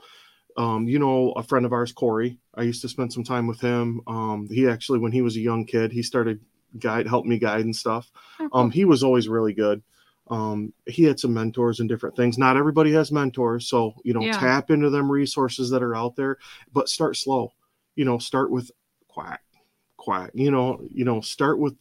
um 0.57 0.87
you 0.89 0.99
know 0.99 1.33
a 1.33 1.43
friend 1.43 1.67
of 1.67 1.73
ours 1.73 1.93
corey 1.93 2.39
i 2.55 2.63
used 2.63 2.81
to 2.83 2.89
spend 2.89 3.13
some 3.13 3.25
time 3.25 3.47
with 3.47 3.61
him. 3.61 4.01
Um 4.07 4.49
he 4.51 4.69
actually 4.69 4.99
when 5.01 5.13
he 5.13 5.23
was 5.23 5.37
a 5.37 5.41
young 5.41 5.65
kid 5.65 5.93
he 5.93 6.03
started 6.03 6.41
guide 6.79 7.07
helped 7.07 7.29
me 7.29 7.39
guide 7.39 7.65
and 7.65 7.75
stuff. 7.75 8.11
Oh, 8.41 8.49
um 8.53 8.71
he 8.71 8.85
was 8.85 9.03
always 9.03 9.29
really 9.29 9.53
good. 9.53 9.83
Um 10.31 10.73
he 10.87 11.05
had 11.05 11.19
some 11.21 11.35
mentors 11.35 11.81
and 11.81 11.89
different 11.89 12.17
things. 12.17 12.39
Not 12.39 12.57
everybody 12.57 12.93
has 12.93 13.11
mentors 13.13 13.69
so 13.69 13.95
you 14.05 14.15
know 14.15 14.23
Yeah. 14.23 14.39
tap 14.39 14.71
into 14.71 14.91
them 14.91 15.11
resources 15.11 15.71
that 15.71 15.83
are 15.83 15.97
out 15.97 16.17
there 16.17 16.39
but 16.73 16.89
start 16.89 17.17
slow. 17.17 17.53
You 17.97 18.05
know 18.05 18.19
start 18.19 18.51
with 18.51 18.71
quack 19.09 19.43
quack 19.97 20.31
you 20.35 20.51
know 20.51 20.81
you 20.91 21.05
know 21.05 21.21
start 21.21 21.59
with 21.59 21.77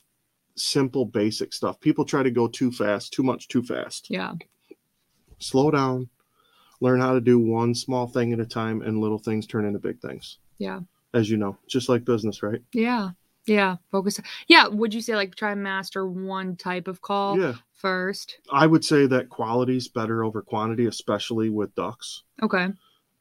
simple 0.55 1.05
basic 1.05 1.53
stuff. 1.53 1.79
People 1.79 2.05
try 2.05 2.21
to 2.23 2.31
go 2.31 2.47
too 2.47 2.71
fast 2.71 3.13
too 3.13 3.23
much 3.23 3.47
too 3.47 3.63
fast. 3.63 4.07
Yeah, 4.09 4.33
slow 5.39 5.71
down 5.71 6.09
learn 6.83 6.99
how 6.99 7.13
to 7.13 7.21
do 7.21 7.39
one 7.39 7.73
small 7.73 8.05
thing 8.07 8.33
at 8.33 8.39
a 8.39 8.45
time 8.45 8.81
and 8.81 8.99
little 8.99 9.17
things 9.17 9.47
turn 9.47 9.65
into 9.65 9.79
big 9.79 9.99
things 10.01 10.37
yeah, 10.57 10.81
as 11.13 11.29
you 11.29 11.37
know 11.37 11.57
just 11.67 11.87
like 11.89 12.03
business 12.05 12.43
right 12.43 12.61
yeah, 12.73 13.09
yeah. 13.45 13.75
Focus. 13.91 14.19
Yeah. 14.47 14.67
Would 14.67 14.93
you 14.93 15.01
say 15.01 15.15
like 15.15 15.35
try 15.35 15.51
and 15.51 15.61
master 15.63 16.05
one 16.07 16.55
type 16.55 16.87
of 16.87 17.01
call 17.01 17.39
yeah 17.39 17.55
first? 17.73 18.37
i 18.51 18.65
would 18.67 18.85
say 18.85 19.05
that 19.07 19.29
quality's 19.29 19.87
better 19.87 20.23
over 20.23 20.41
quantity 20.41 20.85
especially 20.85 21.49
with 21.49 21.73
ducks 21.75 22.23
Okay. 22.41 22.67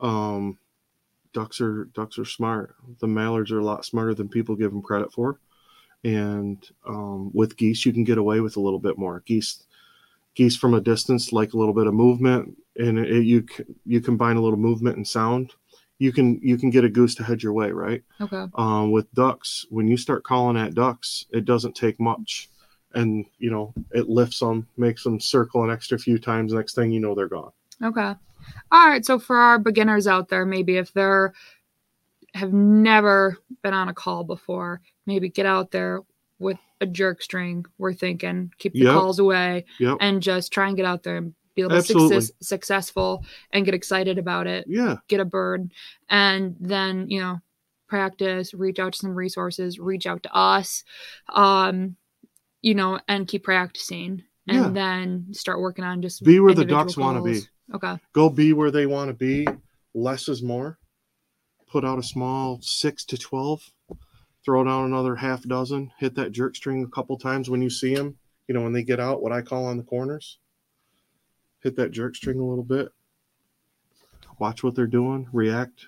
um 0.00 0.58
ducks 1.32 1.60
are 1.60 1.84
ducks 1.94 2.18
are 2.18 2.24
smart 2.24 2.74
the 3.00 3.06
mallards 3.08 3.50
are 3.50 3.58
a 3.60 3.64
lot 3.64 3.84
smarter 3.84 4.14
than 4.14 4.28
people 4.28 4.54
give 4.54 4.70
them 4.70 4.82
credit 4.82 5.12
for 5.12 5.40
and 6.04 6.68
um, 6.86 7.30
with 7.32 7.56
geese 7.56 7.84
you 7.86 7.92
can 7.92 8.04
get 8.04 8.18
away 8.18 8.40
with 8.40 8.56
a 8.56 8.60
little 8.60 8.78
bit 8.80 8.98
more 8.98 9.22
geese 9.26 9.64
geese 10.34 10.56
from 10.56 10.74
a 10.74 10.80
distance 10.80 11.32
like 11.32 11.52
a 11.52 11.56
little 11.58 11.74
bit 11.74 11.86
of 11.86 11.94
movement 11.94 12.56
and 12.76 12.98
it, 12.98 13.24
you 13.24 13.44
you 13.84 14.00
combine 14.00 14.36
a 14.36 14.40
little 14.42 14.58
movement 14.58 14.96
and 14.96 15.06
sound 15.06 15.52
you 15.98 16.12
can 16.12 16.40
you 16.42 16.56
can 16.56 16.70
get 16.70 16.84
a 16.84 16.88
goose 16.88 17.14
to 17.14 17.22
head 17.24 17.42
your 17.42 17.52
way 17.52 17.70
right 17.70 18.02
Okay. 18.20 18.46
um, 18.54 18.90
with 18.90 19.12
ducks 19.12 19.66
when 19.70 19.86
you 19.88 19.96
start 19.96 20.24
calling 20.24 20.56
at 20.56 20.74
ducks 20.74 21.26
it 21.32 21.44
doesn't 21.44 21.76
take 21.76 22.00
much 22.00 22.48
and 22.94 23.26
you 23.38 23.50
know 23.50 23.72
it 23.92 24.08
lifts 24.08 24.38
them 24.40 24.66
makes 24.76 25.04
them 25.04 25.20
circle 25.20 25.64
an 25.64 25.70
extra 25.70 25.98
few 25.98 26.18
times 26.18 26.52
next 26.52 26.74
thing 26.74 26.90
you 26.90 27.00
know 27.00 27.14
they're 27.14 27.28
gone 27.28 27.52
Okay. 27.82 28.14
All 28.70 28.88
right. 28.88 29.04
So 29.04 29.18
for 29.18 29.36
our 29.36 29.58
beginners 29.58 30.06
out 30.06 30.28
there, 30.28 30.46
maybe 30.46 30.76
if 30.76 30.92
they're 30.92 31.32
have 32.34 32.52
never 32.52 33.38
been 33.62 33.74
on 33.74 33.88
a 33.88 33.94
call 33.94 34.22
before, 34.24 34.80
maybe 35.04 35.28
get 35.28 35.46
out 35.46 35.72
there 35.72 36.00
with 36.42 36.58
a 36.80 36.86
jerk 36.86 37.22
string. 37.22 37.64
We're 37.78 37.94
thinking 37.94 38.52
keep 38.58 38.72
the 38.74 38.80
Yep. 38.80 38.92
calls 38.94 39.18
away 39.18 39.64
yep 39.78 39.96
and 40.00 40.20
just 40.22 40.52
try 40.52 40.66
and 40.68 40.76
get 40.76 40.84
out 40.84 41.02
there 41.04 41.16
and 41.16 41.34
be 41.54 41.62
a 41.62 41.66
little 41.66 41.78
Absolutely. 41.78 42.20
success, 42.20 42.36
successful 42.48 43.24
and 43.52 43.64
get 43.64 43.74
excited 43.74 44.18
about 44.18 44.46
it. 44.46 44.64
yeah 44.68 44.96
Get 45.08 45.20
a 45.20 45.24
bird, 45.24 45.70
and 46.08 46.56
then 46.60 47.08
you 47.08 47.20
know 47.20 47.40
practice. 47.88 48.54
Reach 48.54 48.78
out 48.78 48.94
to 48.94 48.98
some 48.98 49.14
resources. 49.14 49.78
Reach 49.78 50.06
out 50.06 50.22
to 50.22 50.34
us. 50.34 50.82
Um, 51.28 51.96
you 52.62 52.74
know, 52.74 52.98
and 53.08 53.28
keep 53.28 53.44
practicing. 53.44 54.22
And 54.48 54.56
Yeah. 54.56 54.68
then 54.70 55.26
start 55.32 55.60
working 55.60 55.84
on 55.84 56.00
just 56.02 56.24
Be 56.24 56.40
where 56.40 56.54
the 56.54 56.64
ducks 56.64 56.96
wanna 56.96 57.22
be. 57.22 57.40
Okay. 57.74 57.98
go 58.12 58.28
be 58.30 58.52
where 58.52 58.70
they 58.70 58.86
want 58.86 59.08
to 59.08 59.14
be. 59.14 59.46
Less 59.94 60.28
is 60.28 60.42
more. 60.42 60.78
Put 61.70 61.84
out 61.84 61.98
a 61.98 62.02
small 62.02 62.58
six 62.62 63.04
to 63.06 63.16
12, 63.18 63.62
throw 64.44 64.64
down 64.64 64.84
another 64.84 65.16
half 65.16 65.42
dozen, 65.42 65.92
hit 65.98 66.14
that 66.16 66.32
jerk 66.32 66.56
string 66.56 66.82
a 66.82 66.88
couple 66.88 67.16
times 67.16 67.48
when 67.48 67.62
you 67.62 67.70
see 67.70 67.94
them. 67.94 68.16
You 68.48 68.54
know, 68.54 68.62
when 68.62 68.72
they 68.72 68.82
get 68.82 69.00
out, 69.00 69.22
what 69.22 69.32
I 69.32 69.40
call 69.40 69.66
on 69.66 69.76
the 69.76 69.82
corners, 69.82 70.38
hit 71.60 71.76
that 71.76 71.92
jerk 71.92 72.16
string 72.16 72.40
a 72.40 72.44
little 72.44 72.64
bit. 72.64 72.88
Watch 74.38 74.64
what 74.64 74.74
they're 74.74 74.86
doing, 74.86 75.28
react, 75.32 75.86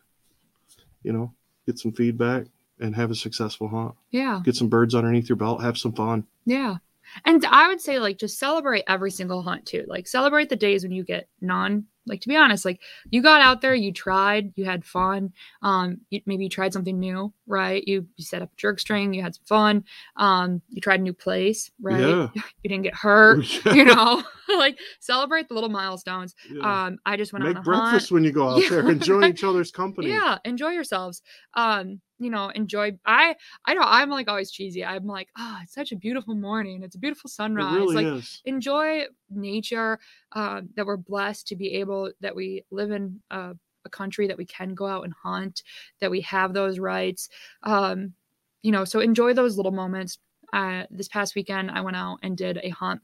you 1.02 1.12
know, 1.12 1.32
get 1.66 1.78
some 1.78 1.92
feedback 1.92 2.46
and 2.78 2.94
have 2.94 3.11
a 3.11 3.14
successful 3.14 3.68
hunt. 3.68 3.94
Yeah. 4.11 4.40
Get 4.44 4.54
some 4.54 4.68
birds 4.68 4.94
underneath 4.94 5.28
your 5.28 5.37
belt, 5.37 5.62
have 5.62 5.76
some 5.76 5.92
fun. 5.92 6.26
Yeah. 6.44 6.76
And 7.25 7.44
I 7.47 7.68
would 7.68 7.80
say 7.80 7.99
like 7.99 8.18
just 8.18 8.38
celebrate 8.38 8.85
every 8.88 9.11
single 9.11 9.42
hunt 9.42 9.66
too. 9.66 9.85
Like 9.87 10.06
celebrate 10.06 10.49
the 10.49 10.56
days 10.56 10.83
when 10.83 10.92
you 10.92 11.04
get 11.04 11.28
none. 11.40 11.87
Like 12.06 12.21
to 12.21 12.28
be 12.28 12.37
honest, 12.37 12.66
like 12.66 12.80
you 13.11 13.23
got 13.23 13.40
out 13.40 13.62
there, 13.62 13.75
you 13.75 13.90
tried, 13.90 14.52
you 14.56 14.66
had 14.66 14.85
fun. 14.85 15.33
Um, 15.62 16.02
you, 16.11 16.21
maybe 16.26 16.44
you 16.44 16.50
tried 16.50 16.75
something 16.75 17.00
new, 17.00 17.33
right? 17.47 17.83
You 17.87 18.06
you 18.16 18.25
set 18.25 18.42
up 18.42 18.52
a 18.52 18.56
jerk 18.56 18.78
string, 18.78 19.14
you 19.14 19.23
had 19.23 19.35
some 19.35 19.44
fun. 19.47 19.85
Um, 20.16 20.61
you 20.68 20.83
tried 20.83 21.00
a 21.00 21.02
new 21.02 21.14
place, 21.14 21.71
right? 21.80 22.00
Yeah. 22.00 22.28
You 22.62 22.68
didn't 22.68 22.83
get 22.85 22.94
hurt. 22.94 23.47
you 23.75 23.85
know, 23.87 24.23
like 24.59 24.78
celebrate 25.00 25.49
the 25.49 25.54
little 25.54 25.71
milestones. 25.71 26.35
Yeah. 26.50 26.87
Um, 26.87 26.99
I 27.06 27.16
just 27.16 27.33
went 27.33 27.47
Make 27.47 27.56
on 27.56 27.62
a 27.62 27.64
breakfast 27.64 28.09
hunt. 28.09 28.11
when 28.11 28.25
you 28.25 28.33
go 28.33 28.50
out 28.50 28.62
Yeah, 28.62 28.68
there. 28.68 28.90
Enjoy 28.90 29.21
right. 29.21 29.33
each 29.33 29.44
other's 29.44 29.71
company. 29.71 30.09
Yeah, 30.11 30.37
enjoy 30.44 30.71
yourselves. 30.71 31.23
Um, 31.54 32.00
you 32.25 32.31
know, 32.31 32.49
enjoy. 32.49 32.99
I 33.04 33.37
I 33.66 33.75
know 33.75 33.83
I'm 33.85 34.09
like 34.09 34.28
always 34.28 34.50
cheesy. 34.50 34.85
I'm 34.85 35.07
like, 35.07 35.28
oh, 35.38 35.59
it's 35.62 35.75
such 35.75 35.93
a 35.93 35.97
beautiful 35.97 36.35
morning. 36.35 36.83
It's 36.83 36.97
a 36.97 36.99
beautiful 36.99 37.28
sunrise. 37.28 37.75
really 37.75 37.95
like 37.95 38.07
is. 38.07 38.40
enjoy 38.45 39.04
nature. 39.31 39.99
Um, 40.33 40.71
that 40.76 40.87
we're 40.87 40.97
blessed 40.97 41.47
to 41.49 41.57
be 41.57 41.75
able 41.75 42.12
that 42.21 42.35
we 42.35 42.64
live 42.71 42.90
in 42.90 43.21
a, 43.31 43.54
a 43.85 43.90
country 43.90 44.26
that 44.28 44.38
we 44.38 44.47
can 44.47 44.75
go 44.75 44.87
out 44.87 45.04
and 45.04 45.12
hunt. 45.23 45.62
That 46.00 46.11
we 46.11 46.23
have 46.23 46.54
those 46.54 46.78
rights. 46.78 47.28
Um, 47.62 48.14
you 48.62 48.73
know, 48.73 48.85
so 48.85 49.00
enjoy 49.00 49.35
those 49.35 49.57
little 49.57 49.73
moments. 49.73 50.19
Uh, 50.52 50.85
this 50.90 51.09
past 51.09 51.35
weekend, 51.35 51.71
I 51.71 51.83
went 51.83 51.97
out 51.97 52.19
and 52.23 52.37
did 52.37 52.59
a 52.62 52.71
hunt 52.71 53.02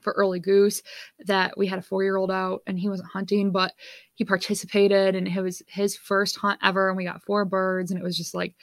for 0.00 0.12
early 0.12 0.38
goose 0.38 0.82
that 1.26 1.56
we 1.56 1.66
had 1.66 1.78
a 1.78 1.82
four 1.82 2.02
year 2.02 2.16
old 2.16 2.30
out 2.30 2.62
and 2.66 2.78
he 2.78 2.88
wasn't 2.88 3.08
hunting, 3.08 3.50
but 3.50 3.72
he 4.14 4.24
participated 4.24 5.14
and 5.14 5.26
it 5.26 5.40
was 5.40 5.62
his 5.66 5.96
first 5.96 6.36
hunt 6.36 6.58
ever. 6.62 6.88
And 6.88 6.96
we 6.96 7.04
got 7.04 7.22
four 7.22 7.44
birds 7.44 7.90
and 7.90 7.98
it 7.98 8.04
was 8.04 8.16
just 8.16 8.34
like, 8.34 8.54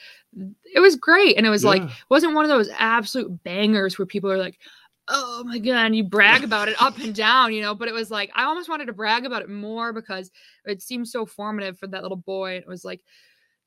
it 0.73 0.79
was 0.79 0.95
great. 0.95 1.37
And 1.37 1.45
it 1.45 1.49
was 1.49 1.63
like, 1.63 1.83
wasn't 2.09 2.33
one 2.33 2.45
of 2.45 2.49
those 2.49 2.69
absolute 2.77 3.43
bangers 3.43 3.97
where 3.97 4.05
people 4.05 4.31
are 4.31 4.37
like, 4.37 4.59
oh 5.07 5.43
my 5.45 5.57
God, 5.57 5.87
and 5.87 5.95
you 5.95 6.03
brag 6.03 6.43
about 6.43 6.69
it 6.69 6.81
up 6.81 6.97
and 6.99 7.13
down, 7.13 7.53
you 7.53 7.61
know, 7.61 7.75
but 7.75 7.87
it 7.87 7.93
was 7.93 8.11
like, 8.11 8.31
I 8.35 8.43
almost 8.43 8.69
wanted 8.69 8.85
to 8.85 8.93
brag 8.93 9.25
about 9.25 9.41
it 9.41 9.49
more 9.49 9.91
because 9.91 10.31
it 10.65 10.81
seemed 10.81 11.07
so 11.07 11.25
formative 11.25 11.77
for 11.77 11.87
that 11.87 12.03
little 12.03 12.17
boy. 12.17 12.53
It 12.53 12.67
was 12.67 12.85
like, 12.85 13.01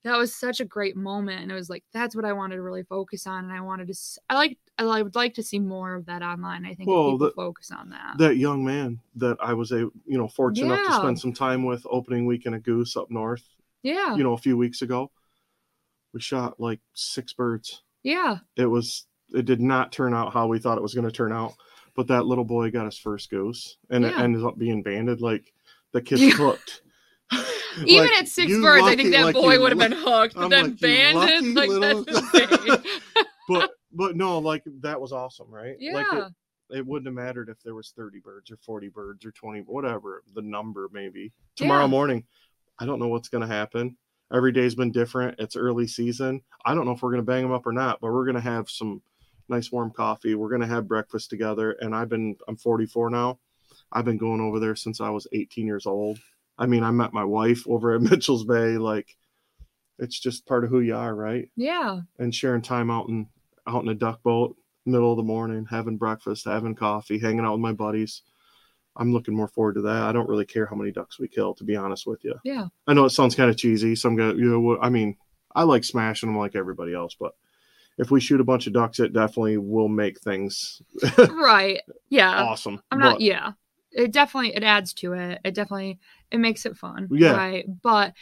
that 0.04 0.18
was 0.18 0.34
such 0.34 0.60
a 0.60 0.64
great 0.64 0.96
moment 0.96 1.42
and 1.42 1.50
it 1.50 1.54
was 1.54 1.70
like 1.70 1.82
that's 1.92 2.14
what 2.14 2.24
i 2.24 2.32
wanted 2.32 2.56
to 2.56 2.62
really 2.62 2.82
focus 2.82 3.26
on 3.26 3.44
and 3.44 3.52
i 3.52 3.60
wanted 3.60 3.88
to 3.88 3.94
i 4.28 4.34
like 4.34 4.58
i 4.78 5.02
would 5.02 5.14
like 5.14 5.34
to 5.34 5.42
see 5.42 5.58
more 5.58 5.94
of 5.94 6.06
that 6.06 6.22
online 6.22 6.64
i 6.66 6.74
think 6.74 6.88
Well, 6.88 7.12
people 7.12 7.18
the- 7.28 7.32
focus 7.32 7.70
on 7.70 7.90
that 7.90 8.18
that 8.18 8.36
young 8.36 8.64
man 8.64 8.98
that 9.16 9.36
I 9.40 9.54
was 9.54 9.70
a 9.72 9.76
you 9.78 10.18
know 10.18 10.28
fortunate 10.28 10.74
enough 10.74 10.86
to 10.86 10.92
spend 10.94 11.18
some 11.20 11.32
time 11.32 11.64
with 11.64 11.86
opening 11.88 12.26
weekend 12.26 12.54
of 12.56 12.62
goose 12.64 12.96
up 12.96 13.10
north. 13.10 13.44
yeah 13.82 14.16
You 14.16 14.24
know, 14.24 14.32
a 14.32 14.38
few 14.38 14.56
weeks 14.56 14.82
ago, 14.82 15.10
we 16.12 16.20
shot 16.20 16.58
like 16.58 16.80
six 16.94 17.32
birds. 17.32 17.82
yeah 18.02 18.38
It 18.56 18.66
was 18.66 19.06
it 19.32 19.44
did 19.46 19.60
not 19.60 19.92
turn 19.92 20.12
out 20.14 20.32
how 20.32 20.46
we 20.48 20.58
thought 20.58 20.78
it 20.78 20.82
was 20.82 20.94
going 20.94 21.06
to 21.06 21.12
turn 21.12 21.32
out, 21.32 21.54
but 21.96 22.06
that 22.08 22.26
little 22.26 22.44
boy 22.44 22.70
got 22.70 22.84
his 22.84 22.98
first 22.98 23.30
goose, 23.30 23.78
and 23.90 24.04
it 24.04 24.16
ended 24.16 24.44
up 24.44 24.56
being 24.58 24.82
banded. 24.82 25.20
Like 25.20 25.52
the 25.92 26.02
kid's 26.02 26.22
Yeah. 26.22 26.30
hooked. 26.34 26.82
even 27.86 28.04
Like, 28.04 28.18
at 28.22 28.28
six 28.28 28.52
birds 28.52 28.84
i 28.86 28.94
think 28.94 29.10
that 29.12 29.24
like, 29.24 29.34
boy 29.34 29.58
would 29.60 29.72
have 29.72 29.78
been 29.78 29.90
hooked 29.98 30.34
but 30.36 30.44
I'm 30.44 30.50
then 30.50 30.64
like, 30.70 30.80
banded 30.80 31.54
like 31.54 31.68
little- 31.70 32.04
that's 32.04 32.34
insane 32.34 32.82
but 33.48 33.70
but 33.94 34.16
no, 34.16 34.38
like 34.38 34.62
that 34.80 35.00
was 35.00 35.12
awesome, 35.12 35.50
right? 35.50 35.76
Like 35.92 36.06
yeah 36.12 36.26
it, 36.70 36.78
it 36.78 36.86
wouldn't 36.86 37.06
have 37.06 37.14
mattered 37.14 37.48
if 37.50 37.62
there 37.62 37.74
was 37.74 37.92
30 37.96 38.20
birds 38.20 38.50
or 38.50 38.56
40 38.56 38.88
birds 38.88 39.24
or 39.24 39.30
20 39.32 39.60
whatever 39.60 40.22
the 40.34 40.40
number 40.42 40.88
maybe 40.92 41.30
tomorrow 41.56 41.82
Yeah. 41.84 41.88
morning 41.88 42.24
i 42.78 42.86
don't 42.86 42.98
know 42.98 43.08
what's 43.08 43.28
going 43.28 43.42
to 43.46 43.54
happen 43.54 43.98
every 44.32 44.50
day's 44.50 44.74
been 44.74 44.90
different 44.90 45.38
it's 45.38 45.56
early 45.56 45.86
season 45.86 46.40
i 46.64 46.74
don't 46.74 46.86
know 46.86 46.92
if 46.92 47.02
we're 47.02 47.10
going 47.10 47.22
to 47.22 47.30
bang 47.30 47.42
them 47.42 47.52
up 47.52 47.66
or 47.66 47.72
not 47.72 48.00
but 48.00 48.10
we're 48.12 48.24
going 48.24 48.34
to 48.34 48.40
have 48.40 48.70
some 48.70 49.02
nice 49.50 49.70
warm 49.70 49.90
coffee 49.90 50.34
we're 50.34 50.48
going 50.48 50.62
to 50.62 50.66
have 50.66 50.88
breakfast 50.88 51.28
together 51.28 51.72
and 51.80 51.94
i've 51.94 52.08
been 52.08 52.34
i'm 52.48 52.56
44 52.56 53.10
now 53.10 53.38
i've 53.92 54.06
been 54.06 54.16
going 54.16 54.40
over 54.40 54.58
there 54.58 54.74
since 54.74 55.02
i 55.02 55.10
was 55.10 55.26
18 55.32 55.66
years 55.66 55.84
old 55.86 56.18
I 56.56 56.66
mean, 56.66 56.82
I 56.84 56.92
met 56.92 57.12
my 57.12 57.24
wife 57.24 57.66
over 57.68 57.94
at 57.94 58.00
Mitchell's 58.08 58.44
Bay. 58.44 58.78
Like, 58.78 59.16
it's 59.98 60.20
just 60.20 60.46
part 60.46 60.62
of 60.62 60.70
who 60.70 60.78
you 60.78 60.94
are, 60.94 61.12
right? 61.12 61.50
Yeah. 61.56 62.02
And 62.20 62.32
sharing 62.32 62.62
time 62.62 62.92
out 62.92 63.08
in 63.08 63.26
out 63.66 63.82
in 63.82 63.88
a 63.88 63.94
duck 63.94 64.22
boat, 64.22 64.56
middle 64.86 65.10
of 65.10 65.16
the 65.16 65.22
morning, 65.22 65.66
having 65.70 65.96
breakfast, 65.96 66.44
having 66.44 66.74
coffee, 66.74 67.18
hanging 67.18 67.44
out 67.44 67.52
with 67.52 67.60
my 67.60 67.72
buddies. 67.72 68.22
I'm 68.96 69.12
looking 69.12 69.34
more 69.34 69.48
forward 69.48 69.74
to 69.74 69.82
that. 69.82 70.02
I 70.04 70.12
don't 70.12 70.28
really 70.28 70.44
care 70.44 70.66
how 70.66 70.76
many 70.76 70.92
ducks 70.92 71.18
we 71.18 71.26
kill, 71.26 71.54
to 71.54 71.64
be 71.64 71.74
honest 71.74 72.06
with 72.06 72.22
you. 72.24 72.34
Yeah. 72.44 72.66
I 72.86 72.94
know 72.94 73.04
it 73.04 73.10
sounds 73.10 73.34
kind 73.34 73.50
of 73.50 73.56
cheesy. 73.56 73.96
So 73.96 74.08
I'm 74.08 74.16
gonna, 74.16 74.34
you 74.34 74.44
know, 74.44 74.78
I 74.80 74.88
mean, 74.88 75.16
I 75.54 75.64
like 75.64 75.82
smashing 75.84 76.28
them 76.28 76.38
like 76.38 76.54
everybody 76.54 76.94
else, 76.94 77.16
but 77.18 77.32
if 77.98 78.10
we 78.10 78.20
shoot 78.20 78.40
a 78.40 78.44
bunch 78.44 78.66
of 78.66 78.72
ducks, 78.72 79.00
it 79.00 79.12
definitely 79.12 79.56
will 79.58 79.88
make 79.88 80.20
things 80.20 80.80
right. 81.18 81.80
Yeah. 82.08 82.42
awesome. 82.44 82.80
I'm 82.90 82.98
not 83.00 83.14
But- 83.14 83.20
yeah. 83.22 83.52
It 83.96 84.10
definitely 84.10 84.54
it 84.56 84.64
adds 84.64 84.92
to 84.94 85.12
it. 85.12 85.40
It 85.44 85.54
definitely 85.54 86.00
it 86.32 86.38
makes 86.38 86.66
it 86.66 86.76
fun. 86.76 87.06
Yeah. 87.12 87.36
Right. 87.36 87.64
But 87.82 88.12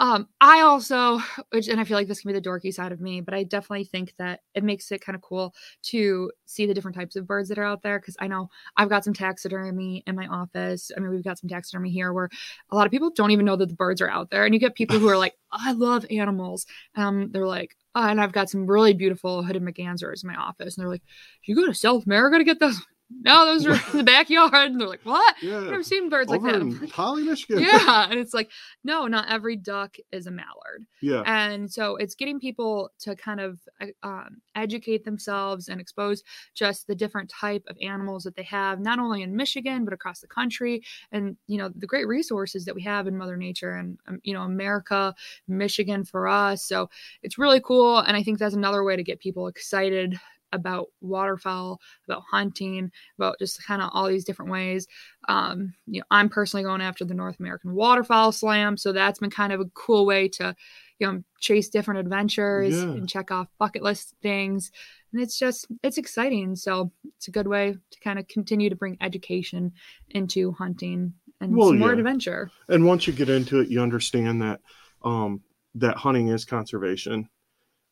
um 0.00 0.26
I 0.40 0.62
also 0.62 1.20
which 1.50 1.68
and 1.68 1.80
I 1.80 1.84
feel 1.84 1.96
like 1.96 2.08
this 2.08 2.22
can 2.22 2.30
be 2.32 2.38
the 2.38 2.42
dorky 2.48 2.74
side 2.74 2.90
of 2.92 3.00
me, 3.00 3.20
but 3.20 3.34
I 3.34 3.44
definitely 3.44 3.84
think 3.84 4.14
that 4.18 4.40
it 4.54 4.64
makes 4.64 4.90
it 4.90 5.00
kind 5.04 5.14
of 5.14 5.22
cool 5.22 5.54
to 5.84 6.32
see 6.46 6.66
the 6.66 6.74
different 6.74 6.96
types 6.96 7.16
of 7.16 7.26
birds 7.26 7.48
that 7.50 7.58
are 7.58 7.64
out 7.64 7.82
there. 7.82 8.00
Cause 8.00 8.16
I 8.18 8.26
know 8.26 8.48
I've 8.76 8.88
got 8.88 9.04
some 9.04 9.14
taxidermy 9.14 10.02
in 10.06 10.16
my 10.16 10.26
office. 10.26 10.90
I 10.96 11.00
mean, 11.00 11.10
we've 11.10 11.24
got 11.24 11.38
some 11.38 11.48
taxidermy 11.48 11.90
here 11.90 12.12
where 12.12 12.30
a 12.70 12.76
lot 12.76 12.86
of 12.86 12.90
people 12.92 13.10
don't 13.14 13.30
even 13.30 13.44
know 13.46 13.56
that 13.56 13.68
the 13.68 13.74
birds 13.74 14.00
are 14.00 14.10
out 14.10 14.30
there. 14.30 14.44
And 14.44 14.54
you 14.54 14.60
get 14.60 14.74
people 14.74 14.98
who 14.98 15.08
are 15.08 15.18
like, 15.18 15.34
I 15.52 15.72
love 15.72 16.04
animals. 16.10 16.66
Um, 16.96 17.30
they're 17.32 17.46
like, 17.46 17.76
uh, 17.94 18.06
and 18.10 18.20
I've 18.20 18.32
got 18.32 18.50
some 18.50 18.66
really 18.66 18.94
beautiful 18.94 19.42
hooded 19.42 19.62
mergansers 19.62 20.22
in 20.24 20.28
my 20.28 20.36
office. 20.36 20.76
And 20.76 20.82
they're 20.82 20.90
like, 20.90 21.02
you 21.44 21.54
go 21.54 21.66
to 21.66 21.74
South 21.74 22.06
America 22.06 22.38
to 22.38 22.44
get 22.44 22.60
those? 22.60 22.80
No, 23.22 23.44
those 23.44 23.66
are 23.66 23.72
in 23.72 23.98
the 23.98 24.04
backyard. 24.04 24.70
And 24.70 24.80
they're 24.80 24.88
like, 24.88 25.00
what? 25.04 25.34
I've 25.42 25.64
never 25.64 25.82
seen 25.82 26.08
birds 26.08 26.30
like 26.30 26.40
Over 26.40 26.52
that. 26.52 26.60
in 26.60 26.88
Holly, 26.90 27.24
Michigan. 27.24 27.60
yeah. 27.62 28.06
And 28.10 28.18
it's 28.18 28.32
like, 28.32 28.50
no, 28.84 29.06
not 29.06 29.28
every 29.28 29.56
duck 29.56 29.96
is 30.12 30.26
a 30.26 30.30
mallard. 30.30 30.86
yeah. 31.02 31.22
And 31.26 31.70
so 31.70 31.96
it's 31.96 32.14
getting 32.14 32.38
people 32.40 32.90
to 33.00 33.16
kind 33.16 33.40
of 33.40 33.58
uh, 33.80 33.86
um, 34.02 34.40
educate 34.54 35.04
themselves 35.04 35.68
and 35.68 35.80
expose 35.80 36.22
just 36.54 36.86
the 36.86 36.94
different 36.94 37.28
type 37.28 37.62
of 37.68 37.76
animals 37.82 38.22
that 38.24 38.36
they 38.36 38.42
have, 38.44 38.80
not 38.80 38.98
only 38.98 39.22
in 39.22 39.34
Michigan, 39.36 39.84
but 39.84 39.92
across 39.92 40.20
the 40.20 40.26
country. 40.28 40.82
And, 41.12 41.36
you 41.46 41.58
know, 41.58 41.70
the 41.74 41.86
great 41.86 42.06
resources 42.06 42.64
that 42.64 42.74
we 42.74 42.82
have 42.82 43.06
in 43.06 43.18
Mother 43.18 43.36
Nature 43.36 43.72
and, 43.74 43.98
um, 44.06 44.20
you 44.22 44.34
know, 44.34 44.42
America, 44.42 45.14
Michigan 45.48 46.04
for 46.04 46.28
us. 46.28 46.62
So 46.64 46.88
it's 47.22 47.38
really 47.38 47.60
cool. 47.60 47.98
And 47.98 48.16
I 48.16 48.22
think 48.22 48.38
that's 48.38 48.54
another 48.54 48.84
way 48.84 48.96
to 48.96 49.02
get 49.02 49.18
people 49.20 49.46
excited 49.48 50.18
about 50.52 50.86
waterfowl, 51.00 51.80
about 52.08 52.22
hunting, 52.30 52.90
about 53.18 53.36
just 53.38 53.64
kind 53.64 53.80
of 53.82 53.90
all 53.92 54.08
these 54.08 54.24
different 54.24 54.50
ways. 54.50 54.86
Um, 55.28 55.74
you 55.86 56.00
know, 56.00 56.06
I'm 56.10 56.28
personally 56.28 56.64
going 56.64 56.80
after 56.80 57.04
the 57.04 57.14
North 57.14 57.38
American 57.40 57.74
Waterfowl 57.74 58.32
Slam, 58.32 58.76
so 58.76 58.92
that's 58.92 59.18
been 59.20 59.30
kind 59.30 59.52
of 59.52 59.60
a 59.60 59.66
cool 59.74 60.06
way 60.06 60.28
to, 60.28 60.54
you 60.98 61.06
know, 61.06 61.22
chase 61.40 61.68
different 61.68 62.00
adventures 62.00 62.74
Yeah. 62.76 62.82
and 62.82 63.08
check 63.08 63.30
off 63.30 63.48
bucket 63.58 63.82
list 63.82 64.14
things. 64.22 64.70
And 65.12 65.20
it's 65.22 65.38
just 65.38 65.66
it's 65.82 65.98
exciting. 65.98 66.56
So 66.56 66.92
it's 67.16 67.28
a 67.28 67.32
good 67.32 67.46
way 67.48 67.76
to 67.90 68.00
kind 68.00 68.18
of 68.18 68.28
continue 68.28 68.70
to 68.70 68.76
bring 68.76 68.96
education 69.00 69.72
into 70.10 70.52
hunting 70.52 71.14
and 71.40 71.56
Well, 71.56 71.68
some 71.68 71.78
more 71.78 71.92
yeah. 71.92 71.98
adventure. 71.98 72.50
and 72.68 72.84
once 72.84 73.06
you 73.06 73.12
get 73.12 73.28
into 73.28 73.60
it, 73.60 73.68
you 73.68 73.80
understand 73.80 74.42
that 74.42 74.60
um, 75.02 75.40
that 75.76 75.96
hunting 75.96 76.28
is 76.28 76.44
conservation, 76.44 77.28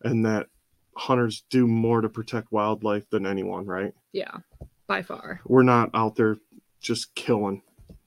and 0.03 0.27
that 0.27 0.47
hunters 0.99 1.45
do 1.51 1.67
more 1.67 2.01
to 2.01 2.09
protect 2.09 2.53
wildlife 2.53 3.09
than 3.11 3.27
anyone. 3.27 3.65
Right? 3.67 3.95
Yeah, 4.13 4.37
by 4.87 5.03
far. 5.03 5.41
We're 5.47 5.63
not 5.63 5.91
out 5.95 6.17
there 6.17 6.37
just 6.81 7.15
killing. 7.15 7.63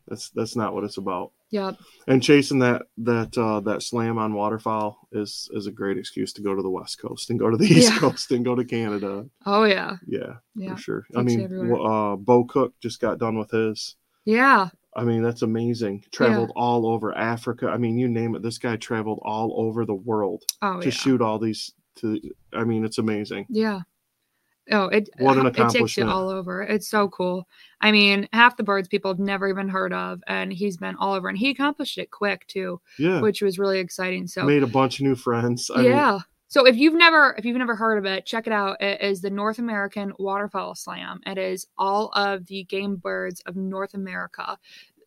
That's 0.07 0.29
that's 0.31 0.55
not 0.55 0.73
what 0.73 0.83
it's 0.83 0.97
about. 0.97 1.31
Yep. 1.51 1.77
And 2.07 2.23
chasing 2.23 2.59
that 2.59 2.83
that 2.99 3.37
uh, 3.37 3.59
that 3.61 3.83
slam 3.83 4.17
on 4.17 4.33
waterfowl 4.33 5.07
is 5.11 5.49
is 5.53 5.67
a 5.67 5.71
great 5.71 5.97
excuse 5.97 6.31
to 6.33 6.41
go 6.41 6.55
to 6.55 6.61
the 6.61 6.69
west 6.69 6.99
coast 7.01 7.29
and 7.29 7.39
go 7.39 7.49
to 7.49 7.57
the 7.57 7.65
east 7.65 7.91
Yeah. 7.93 7.99
coast 7.99 8.31
and 8.31 8.45
go 8.45 8.55
to 8.55 8.63
Canada. 8.63 9.25
Oh 9.45 9.63
yeah. 9.65 9.97
Yeah, 10.07 10.35
Yeah. 10.55 10.75
for 10.75 10.81
sure. 10.81 11.07
I 11.15 11.23
mean, 11.23 11.41
everywhere. 11.41 11.81
uh, 11.81 12.15
Bo 12.15 12.45
Cook 12.45 12.73
just 12.81 13.01
got 13.01 13.19
done 13.19 13.37
with 13.37 13.51
his. 13.51 13.95
Yeah. 14.25 14.69
I 14.95 15.03
mean, 15.05 15.23
that's 15.23 15.41
amazing. 15.41 16.03
Traveled 16.11 16.51
all 16.55 16.85
over 16.85 17.17
Africa. 17.17 17.67
I 17.69 17.77
mean, 17.77 17.97
you 17.97 18.07
name 18.09 18.35
it. 18.35 18.41
This 18.41 18.57
guy 18.57 18.75
traveled 18.75 19.19
all 19.23 19.53
over 19.57 19.85
the 19.85 19.93
world 19.95 20.43
Oh 20.61 20.79
to 20.81 20.85
yeah. 20.87 20.91
shoot 20.91 21.21
all 21.21 21.39
these. 21.39 21.71
To 21.97 22.19
I 22.53 22.63
mean, 22.63 22.85
it's 22.85 22.97
amazing. 22.97 23.45
Yeah. 23.49 23.81
Oh, 24.71 24.85
it 24.85 25.09
What 25.17 25.37
an 25.37 25.47
it 25.47 25.49
takes 25.49 25.57
you 25.57 25.63
accomplishment. 25.63 26.09
all 26.09 26.29
over. 26.29 26.61
It's 26.61 26.87
so 26.87 27.09
cool. 27.09 27.47
I 27.81 27.91
mean, 27.91 28.29
half 28.31 28.57
the 28.57 28.63
birds 28.63 28.87
people 28.87 29.11
have 29.11 29.19
never 29.19 29.49
even 29.49 29.67
heard 29.67 29.91
of, 29.91 30.21
and 30.27 30.53
he's 30.53 30.77
been 30.77 30.95
all 30.97 31.13
over, 31.13 31.27
and 31.27 31.37
he 31.37 31.49
accomplished 31.49 31.97
it 31.97 32.11
quick 32.11 32.45
too, 32.47 32.79
Yeah, 32.97 33.21
which 33.21 33.41
was 33.41 33.59
really 33.59 33.79
exciting. 33.79 34.27
So 34.27 34.43
made 34.43 34.63
a 34.63 34.67
bunch 34.67 34.99
of 34.99 35.05
new 35.05 35.15
friends. 35.15 35.69
I 35.73 35.81
mean, 35.81 35.91
yeah. 35.91 36.19
So 36.47 36.65
if 36.67 36.75
you've 36.75 36.93
never 36.93 37.33
if 37.37 37.45
you've 37.45 37.57
never 37.57 37.75
heard 37.75 37.97
of 37.97 38.05
it, 38.05 38.25
check 38.25 38.45
it 38.45 38.53
out. 38.53 38.81
It 38.81 39.01
is 39.01 39.21
the 39.21 39.29
North 39.29 39.57
American 39.57 40.13
Waterfowl 40.19 40.75
Slam. 40.75 41.21
It 41.25 41.37
is 41.37 41.65
all 41.77 42.11
of 42.13 42.45
the 42.45 42.63
game 42.65 42.97
birds 42.97 43.41
of 43.45 43.55
North 43.55 43.93
America 43.93 44.57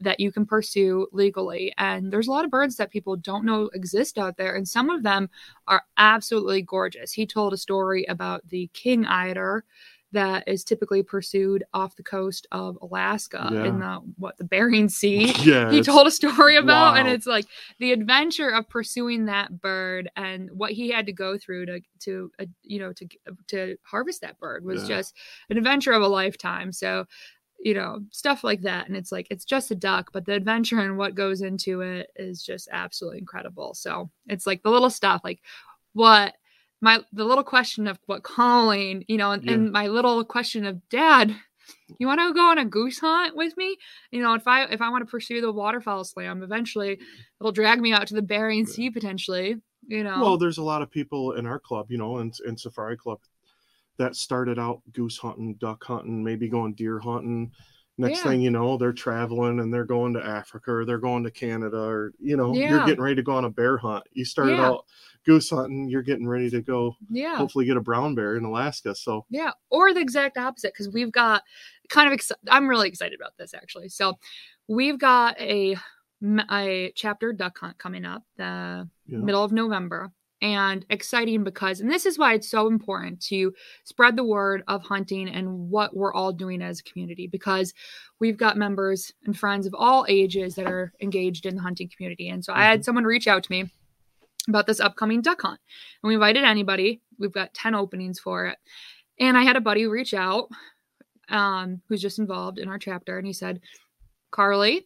that 0.04 0.20
you 0.20 0.30
can 0.32 0.46
pursue 0.46 1.06
legally. 1.12 1.72
And 1.78 2.12
there's 2.12 2.28
a 2.28 2.30
lot 2.30 2.44
of 2.44 2.50
birds 2.50 2.76
that 2.76 2.90
people 2.90 3.16
don't 3.16 3.44
know 3.44 3.70
exist 3.74 4.18
out 4.18 4.36
there, 4.36 4.54
and 4.54 4.66
some 4.68 4.90
of 4.90 5.02
them 5.02 5.28
are 5.66 5.82
absolutely 5.98 6.62
gorgeous. 6.62 7.12
He 7.12 7.26
told 7.26 7.52
a 7.52 7.56
story 7.58 8.04
about 8.04 8.48
the 8.48 8.70
king 8.72 9.04
eider 9.06 9.64
that 10.12 10.44
is 10.46 10.62
typically 10.62 11.02
pursued 11.02 11.64
off 11.74 11.96
the 11.96 12.02
coast 12.04 12.46
of 12.52 12.78
Alaska 12.82 13.50
Yeah. 13.52 13.64
in 13.64 13.80
the 13.80 13.94
what 14.16 14.36
the 14.38 14.44
Bering 14.44 14.88
Sea 14.88 15.32
yeah. 15.42 15.70
he 15.72 15.82
told 15.82 16.06
a 16.06 16.10
story 16.12 16.54
about 16.54 16.96
and 16.98 17.08
it's 17.08 17.26
like 17.26 17.46
the 17.80 17.90
adventure 17.90 18.50
of 18.50 18.68
pursuing 18.68 19.24
that 19.24 19.60
bird 19.60 20.08
and 20.14 20.50
what 20.52 20.70
he 20.70 20.88
had 20.90 21.06
to 21.06 21.12
go 21.12 21.36
through 21.36 21.66
to 21.66 21.80
to 22.00 22.30
uh, 22.38 22.44
you 22.62 22.78
know 22.78 22.92
to 22.92 23.08
to 23.48 23.76
harvest 23.82 24.20
that 24.20 24.38
bird 24.38 24.64
was 24.64 24.82
Yeah. 24.88 24.98
just 24.98 25.16
an 25.50 25.58
adventure 25.58 25.92
of 25.92 26.02
a 26.02 26.06
lifetime 26.06 26.70
so 26.70 27.06
you 27.60 27.74
know 27.74 28.00
stuff 28.10 28.44
like 28.44 28.60
that 28.62 28.86
and 28.86 28.96
it's 28.96 29.10
like 29.10 29.26
it's 29.30 29.44
just 29.44 29.70
a 29.70 29.74
duck 29.74 30.10
but 30.12 30.26
the 30.26 30.34
adventure 30.34 30.80
and 30.80 30.98
what 30.98 31.14
goes 31.14 31.40
into 31.40 31.80
it 31.80 32.10
is 32.16 32.42
just 32.42 32.68
absolutely 32.72 33.18
incredible. 33.18 33.74
So 33.74 34.10
it's 34.26 34.46
like 34.46 34.62
the 34.62 34.70
little 34.70 34.90
stuff 34.90 35.22
like 35.24 35.40
what 35.92 36.34
my 36.80 37.00
the 37.12 37.24
little 37.24 37.44
question 37.44 37.86
of 37.86 37.98
what 38.06 38.22
calling 38.22 39.04
you 39.08 39.16
know 39.16 39.32
and, 39.32 39.48
and 39.48 39.72
my 39.72 39.86
little 39.86 40.24
question 40.24 40.66
of 40.66 40.86
dad 40.88 41.34
you 41.98 42.06
want 42.06 42.20
to 42.20 42.34
go 42.34 42.50
on 42.50 42.58
a 42.58 42.64
goose 42.64 42.98
hunt 42.98 43.34
with 43.34 43.56
me? 43.56 43.76
You 44.10 44.20
know 44.20 44.34
if 44.34 44.46
i 44.46 44.64
if 44.64 44.82
i 44.82 44.90
want 44.90 45.02
to 45.02 45.10
pursue 45.10 45.40
the 45.40 45.52
waterfowl 45.52 46.04
slam 46.04 46.42
eventually 46.42 46.98
it'll 47.40 47.52
drag 47.52 47.80
me 47.80 47.92
out 47.92 48.06
to 48.08 48.14
the 48.14 48.22
bering 48.22 48.66
sea 48.66 48.90
potentially 48.90 49.60
you 49.86 50.04
know. 50.04 50.20
Well, 50.20 50.38
there's 50.38 50.58
a 50.58 50.62
lot 50.62 50.82
of 50.82 50.90
people 50.90 51.32
in 51.32 51.46
our 51.46 51.58
club, 51.58 51.90
you 51.90 51.98
know, 51.98 52.18
in, 52.18 52.32
in 52.46 52.56
Safari 52.56 52.96
Club 52.96 53.20
that 53.98 54.16
started 54.16 54.59
out 54.59 54.80
goose 54.92 55.18
hunting, 55.18 55.54
duck 55.54 55.85
hunting, 55.85 56.22
maybe 56.22 56.48
going 56.48 56.74
deer 56.74 56.98
hunting. 56.98 57.52
Next 57.96 58.24
Yeah. 58.24 58.30
thing 58.33 58.40
you 58.40 58.50
know, 58.50 58.76
they're 58.76 58.92
traveling 58.92 59.61
and 59.61 59.72
they're 59.72 59.85
going 59.85 60.14
to 60.14 60.24
Africa 60.24 60.72
or 60.72 60.85
they're 60.85 60.98
going 60.98 61.22
to 61.22 61.30
Canada 61.30 61.78
or, 61.78 62.12
you 62.18 62.37
know, 62.37 62.52
you're 62.52 62.85
getting 62.85 63.00
ready 63.04 63.14
to 63.14 63.22
go 63.22 63.37
on 63.37 63.44
a 63.44 63.50
bear 63.50 63.76
hunt. 63.76 64.02
You 64.12 64.24
started 64.24 64.57
Yeah. 64.57 64.66
out 64.66 64.87
goose 65.24 65.48
hunting, 65.50 65.88
you're 65.88 66.02
getting 66.02 66.26
ready 66.26 66.50
to 66.50 66.61
go 66.61 66.96
yeah 67.09 67.37
hopefully 67.37 67.64
get 67.66 67.76
a 67.76 67.80
brown 67.80 68.16
bear 68.16 68.37
in 68.37 68.44
Alaska. 68.44 68.96
So, 68.96 69.24
Yeah, 69.30 69.52
or 69.70 69.94
the 69.94 70.00
exact 70.00 70.37
opposite 70.37 70.72
because 70.74 70.88
we've 70.92 71.12
got 71.12 71.44
kind 71.88 72.09
of. 72.09 72.12
Ex- 72.14 72.33
I'm 72.50 72.66
really 72.68 72.88
excited 72.88 73.18
about 73.18 73.37
this 73.38 73.54
actually. 73.54 73.88
So, 73.90 74.18
we've 74.66 74.98
got 74.98 75.40
a 75.40 75.76
a 76.50 76.90
chapter 76.96 77.33
duck 77.33 77.57
hunt 77.59 77.78
coming 77.78 78.04
up 78.04 78.24
the 78.37 78.88
Yeah. 79.07 79.18
middle 79.18 79.44
of 79.44 79.52
November, 79.52 80.11
and 80.42 80.84
exciting 80.90 81.44
because, 81.44 81.80
and 81.80 81.90
this 81.90 82.06
is 82.06 82.18
why 82.18 82.34
it's 82.34 82.48
so 82.48 82.66
important 82.66 83.20
to 83.22 83.52
spread 83.84 84.16
the 84.16 84.24
word 84.24 84.62
of 84.68 84.82
hunting 84.82 85.28
and 85.28 85.70
what 85.70 85.96
we're 85.96 86.12
all 86.12 86.32
doing 86.32 86.60
as 86.60 86.80
a 86.80 86.82
community 86.84 87.26
because 87.26 87.72
we've 88.20 88.36
got 88.36 88.56
members 88.56 89.12
and 89.24 89.38
friends 89.38 89.66
of 89.66 89.74
all 89.74 90.04
ages 90.08 90.54
that 90.56 90.66
are 90.66 90.92
engaged 91.00 91.46
in 91.46 91.56
the 91.56 91.62
hunting 91.62 91.90
community, 91.94 92.28
and 92.28 92.44
so 92.44 92.52
I 92.52 92.64
had 92.64 92.84
someone 92.84 93.04
reach 93.04 93.26
out 93.28 93.44
to 93.44 93.52
me 93.52 93.70
about 94.48 94.66
this 94.66 94.80
upcoming 94.80 95.22
duck 95.22 95.42
hunt. 95.42 95.60
And 96.02 96.08
we 96.08 96.14
invited 96.14 96.44
anybody. 96.44 97.00
We've 97.18 97.32
got 97.32 97.54
10 97.54 97.74
openings 97.74 98.18
for 98.18 98.46
it. 98.46 98.58
And 99.18 99.36
I 99.36 99.42
had 99.42 99.56
a 99.56 99.60
buddy 99.60 99.86
reach 99.86 100.14
out 100.14 100.48
um, 101.28 101.80
who's 101.88 102.02
just 102.02 102.18
involved 102.18 102.58
in 102.58 102.68
our 102.68 102.78
chapter. 102.78 103.16
And 103.16 103.26
he 103.26 103.32
said, 103.32 103.60
Karly, 104.32 104.84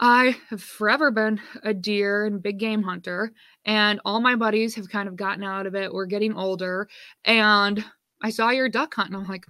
I 0.00 0.36
have 0.50 0.62
forever 0.62 1.10
been 1.10 1.40
a 1.62 1.72
deer 1.72 2.24
and 2.26 2.42
big 2.42 2.58
game 2.58 2.82
hunter. 2.82 3.32
And 3.64 4.00
all 4.04 4.20
my 4.20 4.34
buddies 4.34 4.74
have 4.74 4.88
kind 4.88 5.08
of 5.08 5.16
gotten 5.16 5.44
out 5.44 5.66
of 5.66 5.74
it. 5.74 5.92
We're 5.92 6.06
getting 6.06 6.36
older. 6.36 6.88
And 7.24 7.84
I 8.22 8.30
saw 8.30 8.50
your 8.50 8.68
duck 8.68 8.94
hunt. 8.94 9.10
And 9.10 9.16
I'm 9.16 9.26
like, 9.28 9.46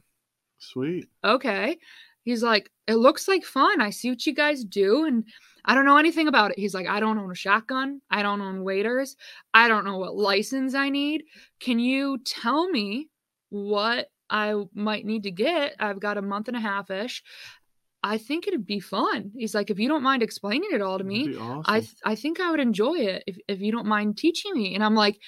sweet. 0.58 1.08
okay. 1.24 1.78
He's 2.24 2.42
like, 2.42 2.70
it 2.86 2.94
looks 2.94 3.28
like 3.28 3.44
fun. 3.44 3.80
I 3.80 3.90
see 3.90 4.10
what 4.10 4.24
you 4.26 4.34
guys 4.34 4.64
do. 4.64 5.04
And 5.04 5.24
I 5.64 5.74
don't 5.74 5.84
know 5.84 5.98
anything 5.98 6.28
about 6.28 6.52
it. 6.52 6.58
He's 6.58 6.74
like, 6.74 6.86
I 6.86 7.00
don't 7.00 7.18
own 7.18 7.30
a 7.30 7.34
shotgun. 7.34 8.00
I 8.10 8.22
don't 8.22 8.40
own 8.40 8.64
waders. 8.64 9.16
I 9.52 9.68
don't 9.68 9.84
know 9.84 9.98
what 9.98 10.14
license 10.14 10.74
I 10.74 10.90
need. 10.90 11.24
Can 11.60 11.78
you 11.78 12.18
tell 12.24 12.68
me 12.68 13.08
what 13.50 14.08
I 14.30 14.54
might 14.74 15.04
need 15.04 15.24
to 15.24 15.30
get? 15.30 15.76
I've 15.78 16.00
got 16.00 16.18
a 16.18 16.22
month 16.22 16.48
and 16.48 16.56
a 16.56 16.60
half 16.60 16.90
ish. 16.90 17.22
I 18.04 18.18
think 18.18 18.46
it'd 18.46 18.66
be 18.66 18.80
fun. 18.80 19.32
He's 19.34 19.54
like, 19.54 19.70
if 19.70 19.78
you 19.78 19.88
don't 19.88 20.02
mind 20.02 20.22
explaining 20.22 20.68
it 20.72 20.82
all 20.82 20.98
to 20.98 21.04
me, 21.04 21.34
awesome. 21.36 21.62
I 21.64 21.80
th- 21.80 21.96
I 22.04 22.14
think 22.14 22.38
I 22.38 22.50
would 22.50 22.60
enjoy 22.60 22.96
it 22.96 23.24
if 23.26 23.38
if 23.48 23.60
you 23.60 23.72
don't 23.72 23.86
mind 23.86 24.18
teaching 24.18 24.52
me. 24.52 24.74
And 24.74 24.84
I'm 24.84 24.94
like, 24.94 25.18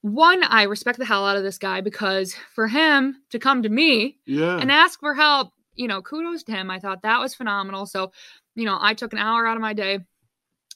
one, 0.00 0.42
I 0.42 0.62
respect 0.62 0.98
the 0.98 1.04
hell 1.04 1.26
out 1.26 1.36
of 1.36 1.42
this 1.42 1.58
guy 1.58 1.82
because 1.82 2.34
for 2.54 2.66
him 2.66 3.16
to 3.30 3.38
come 3.38 3.62
to 3.62 3.68
me 3.68 4.16
yeah. 4.24 4.56
and 4.56 4.72
ask 4.72 4.98
for 4.98 5.14
help, 5.14 5.52
you 5.74 5.88
know, 5.88 6.00
kudos 6.00 6.42
to 6.44 6.52
him. 6.52 6.70
I 6.70 6.78
thought 6.78 7.02
that 7.02 7.20
was 7.20 7.34
phenomenal. 7.34 7.84
So, 7.84 8.12
you 8.54 8.64
know, 8.64 8.78
I 8.80 8.94
took 8.94 9.12
an 9.12 9.18
hour 9.18 9.46
out 9.46 9.58
of 9.58 9.60
my 9.60 9.74
day 9.74 9.98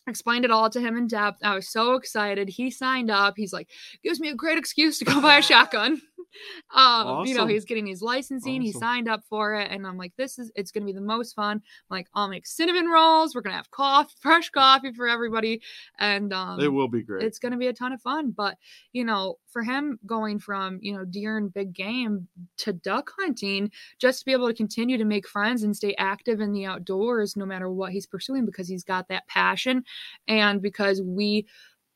explained 0.07 0.45
it 0.45 0.51
all 0.51 0.69
to 0.71 0.81
him 0.81 0.97
in 0.97 1.07
depth. 1.07 1.39
I 1.43 1.55
was 1.55 1.69
so 1.69 1.95
excited. 1.95 2.49
He 2.49 2.71
signed 2.71 3.11
up. 3.11 3.35
He's 3.37 3.53
like, 3.53 3.71
gives 4.03 4.21
me 4.21 4.29
a 4.29 4.35
great 4.35 4.59
excuse 4.59 4.99
to 4.99 5.05
go 5.05 5.21
buy 5.21 5.39
a 5.39 5.43
shotgun. 5.51 6.01
um, 6.75 7.07
awesome. 7.07 7.29
you 7.29 7.35
know, 7.35 7.47
he's 7.47 7.64
getting 7.64 7.87
his 7.87 8.03
licensing. 8.03 8.61
Awesome. 8.61 8.62
He 8.62 8.73
signed 8.73 9.09
up 9.09 9.23
for 9.29 9.55
it. 9.55 9.70
And 9.70 9.87
I'm 9.87 9.97
like, 9.97 10.12
this 10.16 10.38
is 10.38 10.51
it's 10.55 10.70
gonna 10.70 10.87
be 10.87 10.92
the 10.92 11.01
most 11.01 11.35
fun. 11.35 11.57
I'm 11.57 11.97
like, 11.97 12.09
I'll 12.14 12.29
make 12.29 12.47
cinnamon 12.47 12.88
rolls. 12.88 13.35
We're 13.35 13.42
gonna 13.42 13.57
have 13.57 13.70
coffee, 13.70 14.14
fresh 14.20 14.51
coffee 14.51 14.92
for 14.92 15.09
everybody. 15.09 15.62
And 15.99 16.33
um 16.33 16.61
it 16.61 16.68
will 16.68 16.88
be 16.88 17.03
great. 17.03 17.25
It's 17.25 17.38
gonna 17.38 17.57
be 17.57 17.68
a 17.68 17.73
ton 17.73 17.92
of 17.92 18.01
fun. 18.01 18.31
But 18.31 18.57
you 18.92 19.05
know, 19.05 19.38
for 19.49 19.62
him 19.62 19.99
going 20.07 20.38
from, 20.38 20.79
you 20.83 20.92
know, 20.92 21.05
deer 21.05 21.38
and 21.38 21.53
big 21.53 21.73
game 21.73 22.29
to 22.59 22.73
duck 22.73 23.11
hunting, 23.18 23.70
just 23.99 24.20
to 24.20 24.25
be 24.25 24.33
able 24.33 24.49
to 24.49 24.55
continue 24.55 24.99
to 24.99 25.05
make 25.05 25.29
friends 25.29 25.62
and 25.62 25.77
stay 25.77 25.94
active 25.99 26.40
in 26.40 26.53
the 26.53 26.66
outdoors 26.66 27.37
no 27.37 27.47
matter 27.47 27.70
what 27.70 27.92
he's 27.92 28.07
pursuing 28.07 28.44
because 28.44 28.68
he's 28.68 28.85
got 28.85 29.09
that 29.09 29.27
passion 29.29 29.85
and 30.29 30.61
because 30.61 31.03
we 31.03 31.47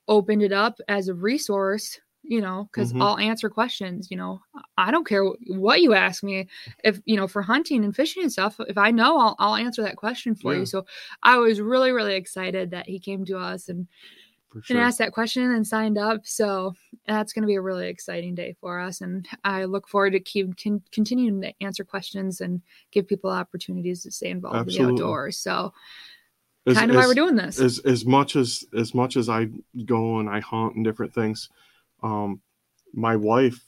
opened 0.06 0.42
it 0.42 0.52
up 0.52 0.78
as 0.88 1.08
a 1.08 1.14
resource 1.14 2.00
you 2.28 2.40
know 2.42 2.68
because 2.70 2.92
mm-hmm. 2.92 3.02
i'll 3.02 3.18
answer 3.18 3.48
questions 3.48 4.10
you 4.10 4.16
know 4.16 4.40
i 4.76 4.90
don't 4.90 5.06
care 5.06 5.24
what 5.46 5.80
you 5.80 5.94
ask 5.94 6.22
me 6.22 6.46
if 6.84 7.00
you 7.06 7.16
know 7.16 7.26
for 7.26 7.42
hunting 7.42 7.84
and 7.84 7.96
fishing 7.96 8.22
and 8.22 8.30
stuff 8.30 8.60
if 8.68 8.76
i 8.78 8.90
know 8.90 9.18
i'll, 9.18 9.36
I'll 9.38 9.56
answer 9.56 9.82
that 9.82 9.96
question 9.96 10.34
for 10.34 10.52
yeah. 10.52 10.60
you 10.60 10.66
so 10.66 10.84
i 11.22 11.38
was 11.38 11.60
really 11.60 11.90
really 11.90 12.14
excited 12.14 12.70
that 12.70 12.86
he 12.86 12.98
came 13.00 13.24
to 13.24 13.38
us 13.38 13.70
and 13.70 13.88
sure. 14.62 14.76
and 14.76 14.78
asked 14.78 14.98
that 14.98 15.12
question 15.12 15.50
and 15.50 15.66
signed 15.66 15.96
up 15.96 16.26
so 16.26 16.74
that's 17.06 17.32
going 17.32 17.42
to 17.42 17.48
be 17.48 17.56
a 17.56 17.62
really 17.62 17.88
exciting 17.88 18.34
day 18.34 18.54
for 18.60 18.78
us 18.78 19.00
and 19.00 19.26
i 19.44 19.64
look 19.64 19.88
forward 19.88 20.12
to 20.12 20.20
keep 20.20 20.54
con- 20.62 20.82
continuing 20.92 21.40
to 21.40 21.52
answer 21.62 21.82
questions 21.82 22.42
and 22.42 22.60
give 22.92 23.08
people 23.08 23.30
opportunities 23.30 24.02
to 24.02 24.10
stay 24.10 24.28
involved 24.28 24.56
Absolutely. 24.58 24.90
in 24.90 24.96
the 24.96 25.02
outdoors 25.02 25.38
so 25.38 25.72
kind 26.74 26.90
of 26.90 26.96
why 26.98 27.06
we're 27.06 27.14
doing 27.14 27.34
this. 27.34 27.58
As 27.58 27.78
as 27.80 28.04
much 28.04 28.36
as 28.36 28.62
as 28.76 28.94
much 28.94 29.16
as 29.16 29.30
I 29.30 29.48
go 29.86 30.18
and 30.18 30.28
I 30.28 30.40
hunt 30.40 30.74
and 30.74 30.84
different 30.84 31.14
things, 31.14 31.48
um, 32.02 32.40
my 32.92 33.16
wife, 33.16 33.64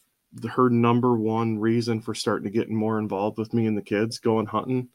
her 0.54 0.70
number 0.70 1.16
one 1.16 1.58
reason 1.58 2.00
for 2.00 2.14
starting 2.14 2.44
to 2.44 2.56
get 2.56 2.70
more 2.70 2.98
involved 2.98 3.38
with 3.38 3.52
me 3.52 3.66
and 3.66 3.76
the 3.76 3.82
kids 3.82 4.18
going 4.18 4.46
hunting 4.46 4.88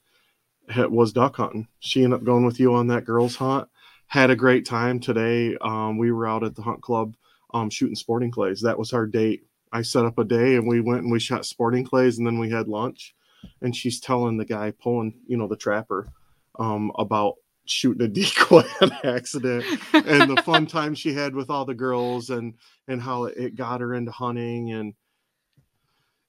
was 0.89 1.13
duck 1.13 1.35
hunting. 1.35 1.67
She 1.79 2.03
ended 2.03 2.19
up 2.19 2.25
going 2.25 2.45
with 2.45 2.59
you 2.59 2.73
on 2.73 2.87
that 2.87 3.05
girls 3.05 3.35
hunt. 3.35 3.67
Had 4.07 4.29
a 4.29 4.35
great 4.35 4.65
time 4.65 4.99
today. 4.99 5.57
Um, 5.61 5.97
we 5.97 6.11
were 6.11 6.27
out 6.27 6.43
at 6.43 6.55
the 6.55 6.61
hunt 6.61 6.81
club 6.81 7.15
um, 7.53 7.69
shooting 7.69 7.95
sporting 7.95 8.31
clays. 8.31 8.61
That 8.61 8.77
was 8.77 8.93
our 8.93 9.05
date. 9.05 9.43
I 9.71 9.81
set 9.81 10.05
up 10.05 10.17
a 10.19 10.23
day 10.23 10.55
and 10.55 10.67
we 10.67 10.79
went 10.81 11.03
and 11.03 11.11
we 11.11 11.19
shot 11.19 11.45
sporting 11.45 11.83
clays 11.83 12.17
and 12.17 12.25
then 12.25 12.39
we 12.39 12.49
had 12.49 12.67
lunch. 12.67 13.15
And 13.61 13.75
she's 13.75 13.99
telling 13.99 14.37
the 14.37 14.45
guy 14.45 14.71
pulling, 14.71 15.15
you 15.27 15.37
know, 15.37 15.47
the 15.47 15.55
trapper 15.55 16.09
um, 16.57 16.91
about 16.97 17.35
shooting 17.65 18.05
a 18.05 18.07
decoy 18.09 18.63
on 18.81 18.91
accident 19.03 19.65
and 19.93 20.35
the 20.35 20.41
fun 20.43 20.65
time 20.67 20.95
she 20.95 21.13
had 21.13 21.35
with 21.35 21.49
all 21.49 21.65
the 21.65 21.73
girls 21.73 22.29
and 22.29 22.53
and 22.87 23.01
how 23.01 23.25
it 23.25 23.55
got 23.55 23.81
her 23.81 23.93
into 23.93 24.11
hunting. 24.11 24.71
And 24.71 24.93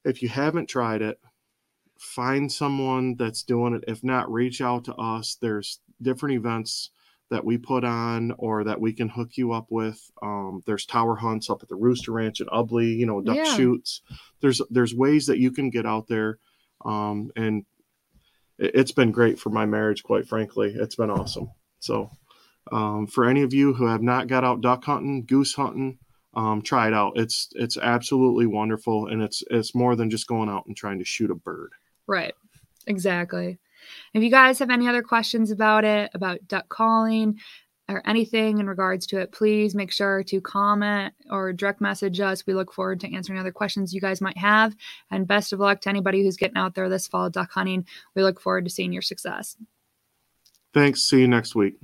if 0.03 0.21
you 0.21 0.29
haven't 0.29 0.67
tried 0.67 1.01
it 1.01 1.19
find 1.99 2.51
someone 2.51 3.15
that's 3.15 3.43
doing 3.43 3.73
it. 3.73 3.83
If 3.87 4.03
not 4.03 4.31
reach 4.31 4.61
out 4.61 4.85
to 4.85 4.95
us. 4.95 5.37
There's 5.41 5.79
different 6.01 6.35
events 6.35 6.91
that 7.29 7.43
we 7.43 7.57
put 7.57 7.83
on 7.83 8.33
or 8.37 8.63
that 8.63 8.79
we 8.79 8.93
can 8.93 9.09
hook 9.09 9.31
you 9.35 9.51
up 9.51 9.67
with. 9.69 9.99
Um, 10.21 10.63
there's 10.65 10.85
tower 10.85 11.15
hunts 11.15 11.49
up 11.49 11.61
at 11.61 11.69
the 11.69 11.75
rooster 11.75 12.13
ranch 12.13 12.39
at 12.39 12.47
Ubly 12.47 12.95
you 12.95 13.05
know 13.05 13.21
duck 13.21 13.37
yeah. 13.37 13.55
shoots. 13.55 14.01
There's 14.41 14.61
there's 14.69 14.95
ways 14.95 15.25
that 15.27 15.39
you 15.39 15.51
can 15.51 15.69
get 15.69 15.85
out 15.85 16.07
there 16.07 16.39
um, 16.85 17.31
and 17.35 17.65
it's 18.57 18.91
been 18.91 19.11
great 19.11 19.39
for 19.39 19.49
my 19.49 19.65
marriage, 19.65 20.03
quite 20.03 20.27
frankly. 20.27 20.73
It's 20.75 20.95
been 20.95 21.09
awesome. 21.09 21.51
So, 21.79 22.09
um, 22.71 23.07
for 23.07 23.25
any 23.25 23.43
of 23.43 23.53
you 23.53 23.73
who 23.73 23.87
have 23.87 24.01
not 24.01 24.27
got 24.27 24.43
out 24.43 24.61
duck 24.61 24.83
hunting, 24.83 25.25
goose 25.25 25.53
hunting, 25.53 25.99
um, 26.33 26.61
try 26.61 26.87
it 26.87 26.93
out. 26.93 27.13
It's 27.15 27.49
it's 27.53 27.77
absolutely 27.77 28.45
wonderful, 28.45 29.07
and 29.07 29.21
it's 29.21 29.43
it's 29.49 29.73
more 29.73 29.95
than 29.95 30.09
just 30.09 30.27
going 30.27 30.49
out 30.49 30.65
and 30.67 30.75
trying 30.75 30.99
to 30.99 31.05
shoot 31.05 31.31
a 31.31 31.35
bird. 31.35 31.71
Right. 32.07 32.33
Exactly. 32.85 33.59
If 34.13 34.23
you 34.23 34.29
guys 34.29 34.59
have 34.59 34.69
any 34.69 34.87
other 34.87 35.01
questions 35.01 35.51
about 35.51 35.83
it, 35.83 36.11
about 36.13 36.47
duck 36.47 36.69
calling, 36.69 37.39
or 37.89 38.01
anything 38.05 38.59
in 38.59 38.67
regards 38.67 39.05
to 39.07 39.19
it, 39.19 39.31
please 39.31 39.73
make 39.75 39.91
sure 39.91 40.23
to 40.23 40.41
comment 40.41 41.13
or 41.29 41.53
direct 41.53 41.81
message 41.81 42.19
us. 42.19 42.45
We 42.45 42.53
look 42.53 42.73
forward 42.73 42.99
to 43.01 43.13
answering 43.13 43.39
other 43.39 43.51
questions 43.51 43.93
you 43.93 44.01
guys 44.01 44.21
might 44.21 44.37
have. 44.37 44.75
And 45.09 45.27
best 45.27 45.53
of 45.53 45.59
luck 45.59 45.81
to 45.81 45.89
anybody 45.89 46.23
who's 46.23 46.37
getting 46.37 46.57
out 46.57 46.75
there 46.75 46.89
this 46.89 47.07
fall 47.07 47.29
duck 47.29 47.51
hunting. 47.51 47.85
We 48.15 48.23
look 48.23 48.39
forward 48.39 48.65
to 48.65 48.71
seeing 48.71 48.93
your 48.93 49.01
success. 49.01 49.55
Thanks. 50.73 51.07
See 51.07 51.21
you 51.21 51.27
next 51.27 51.55
week. 51.55 51.75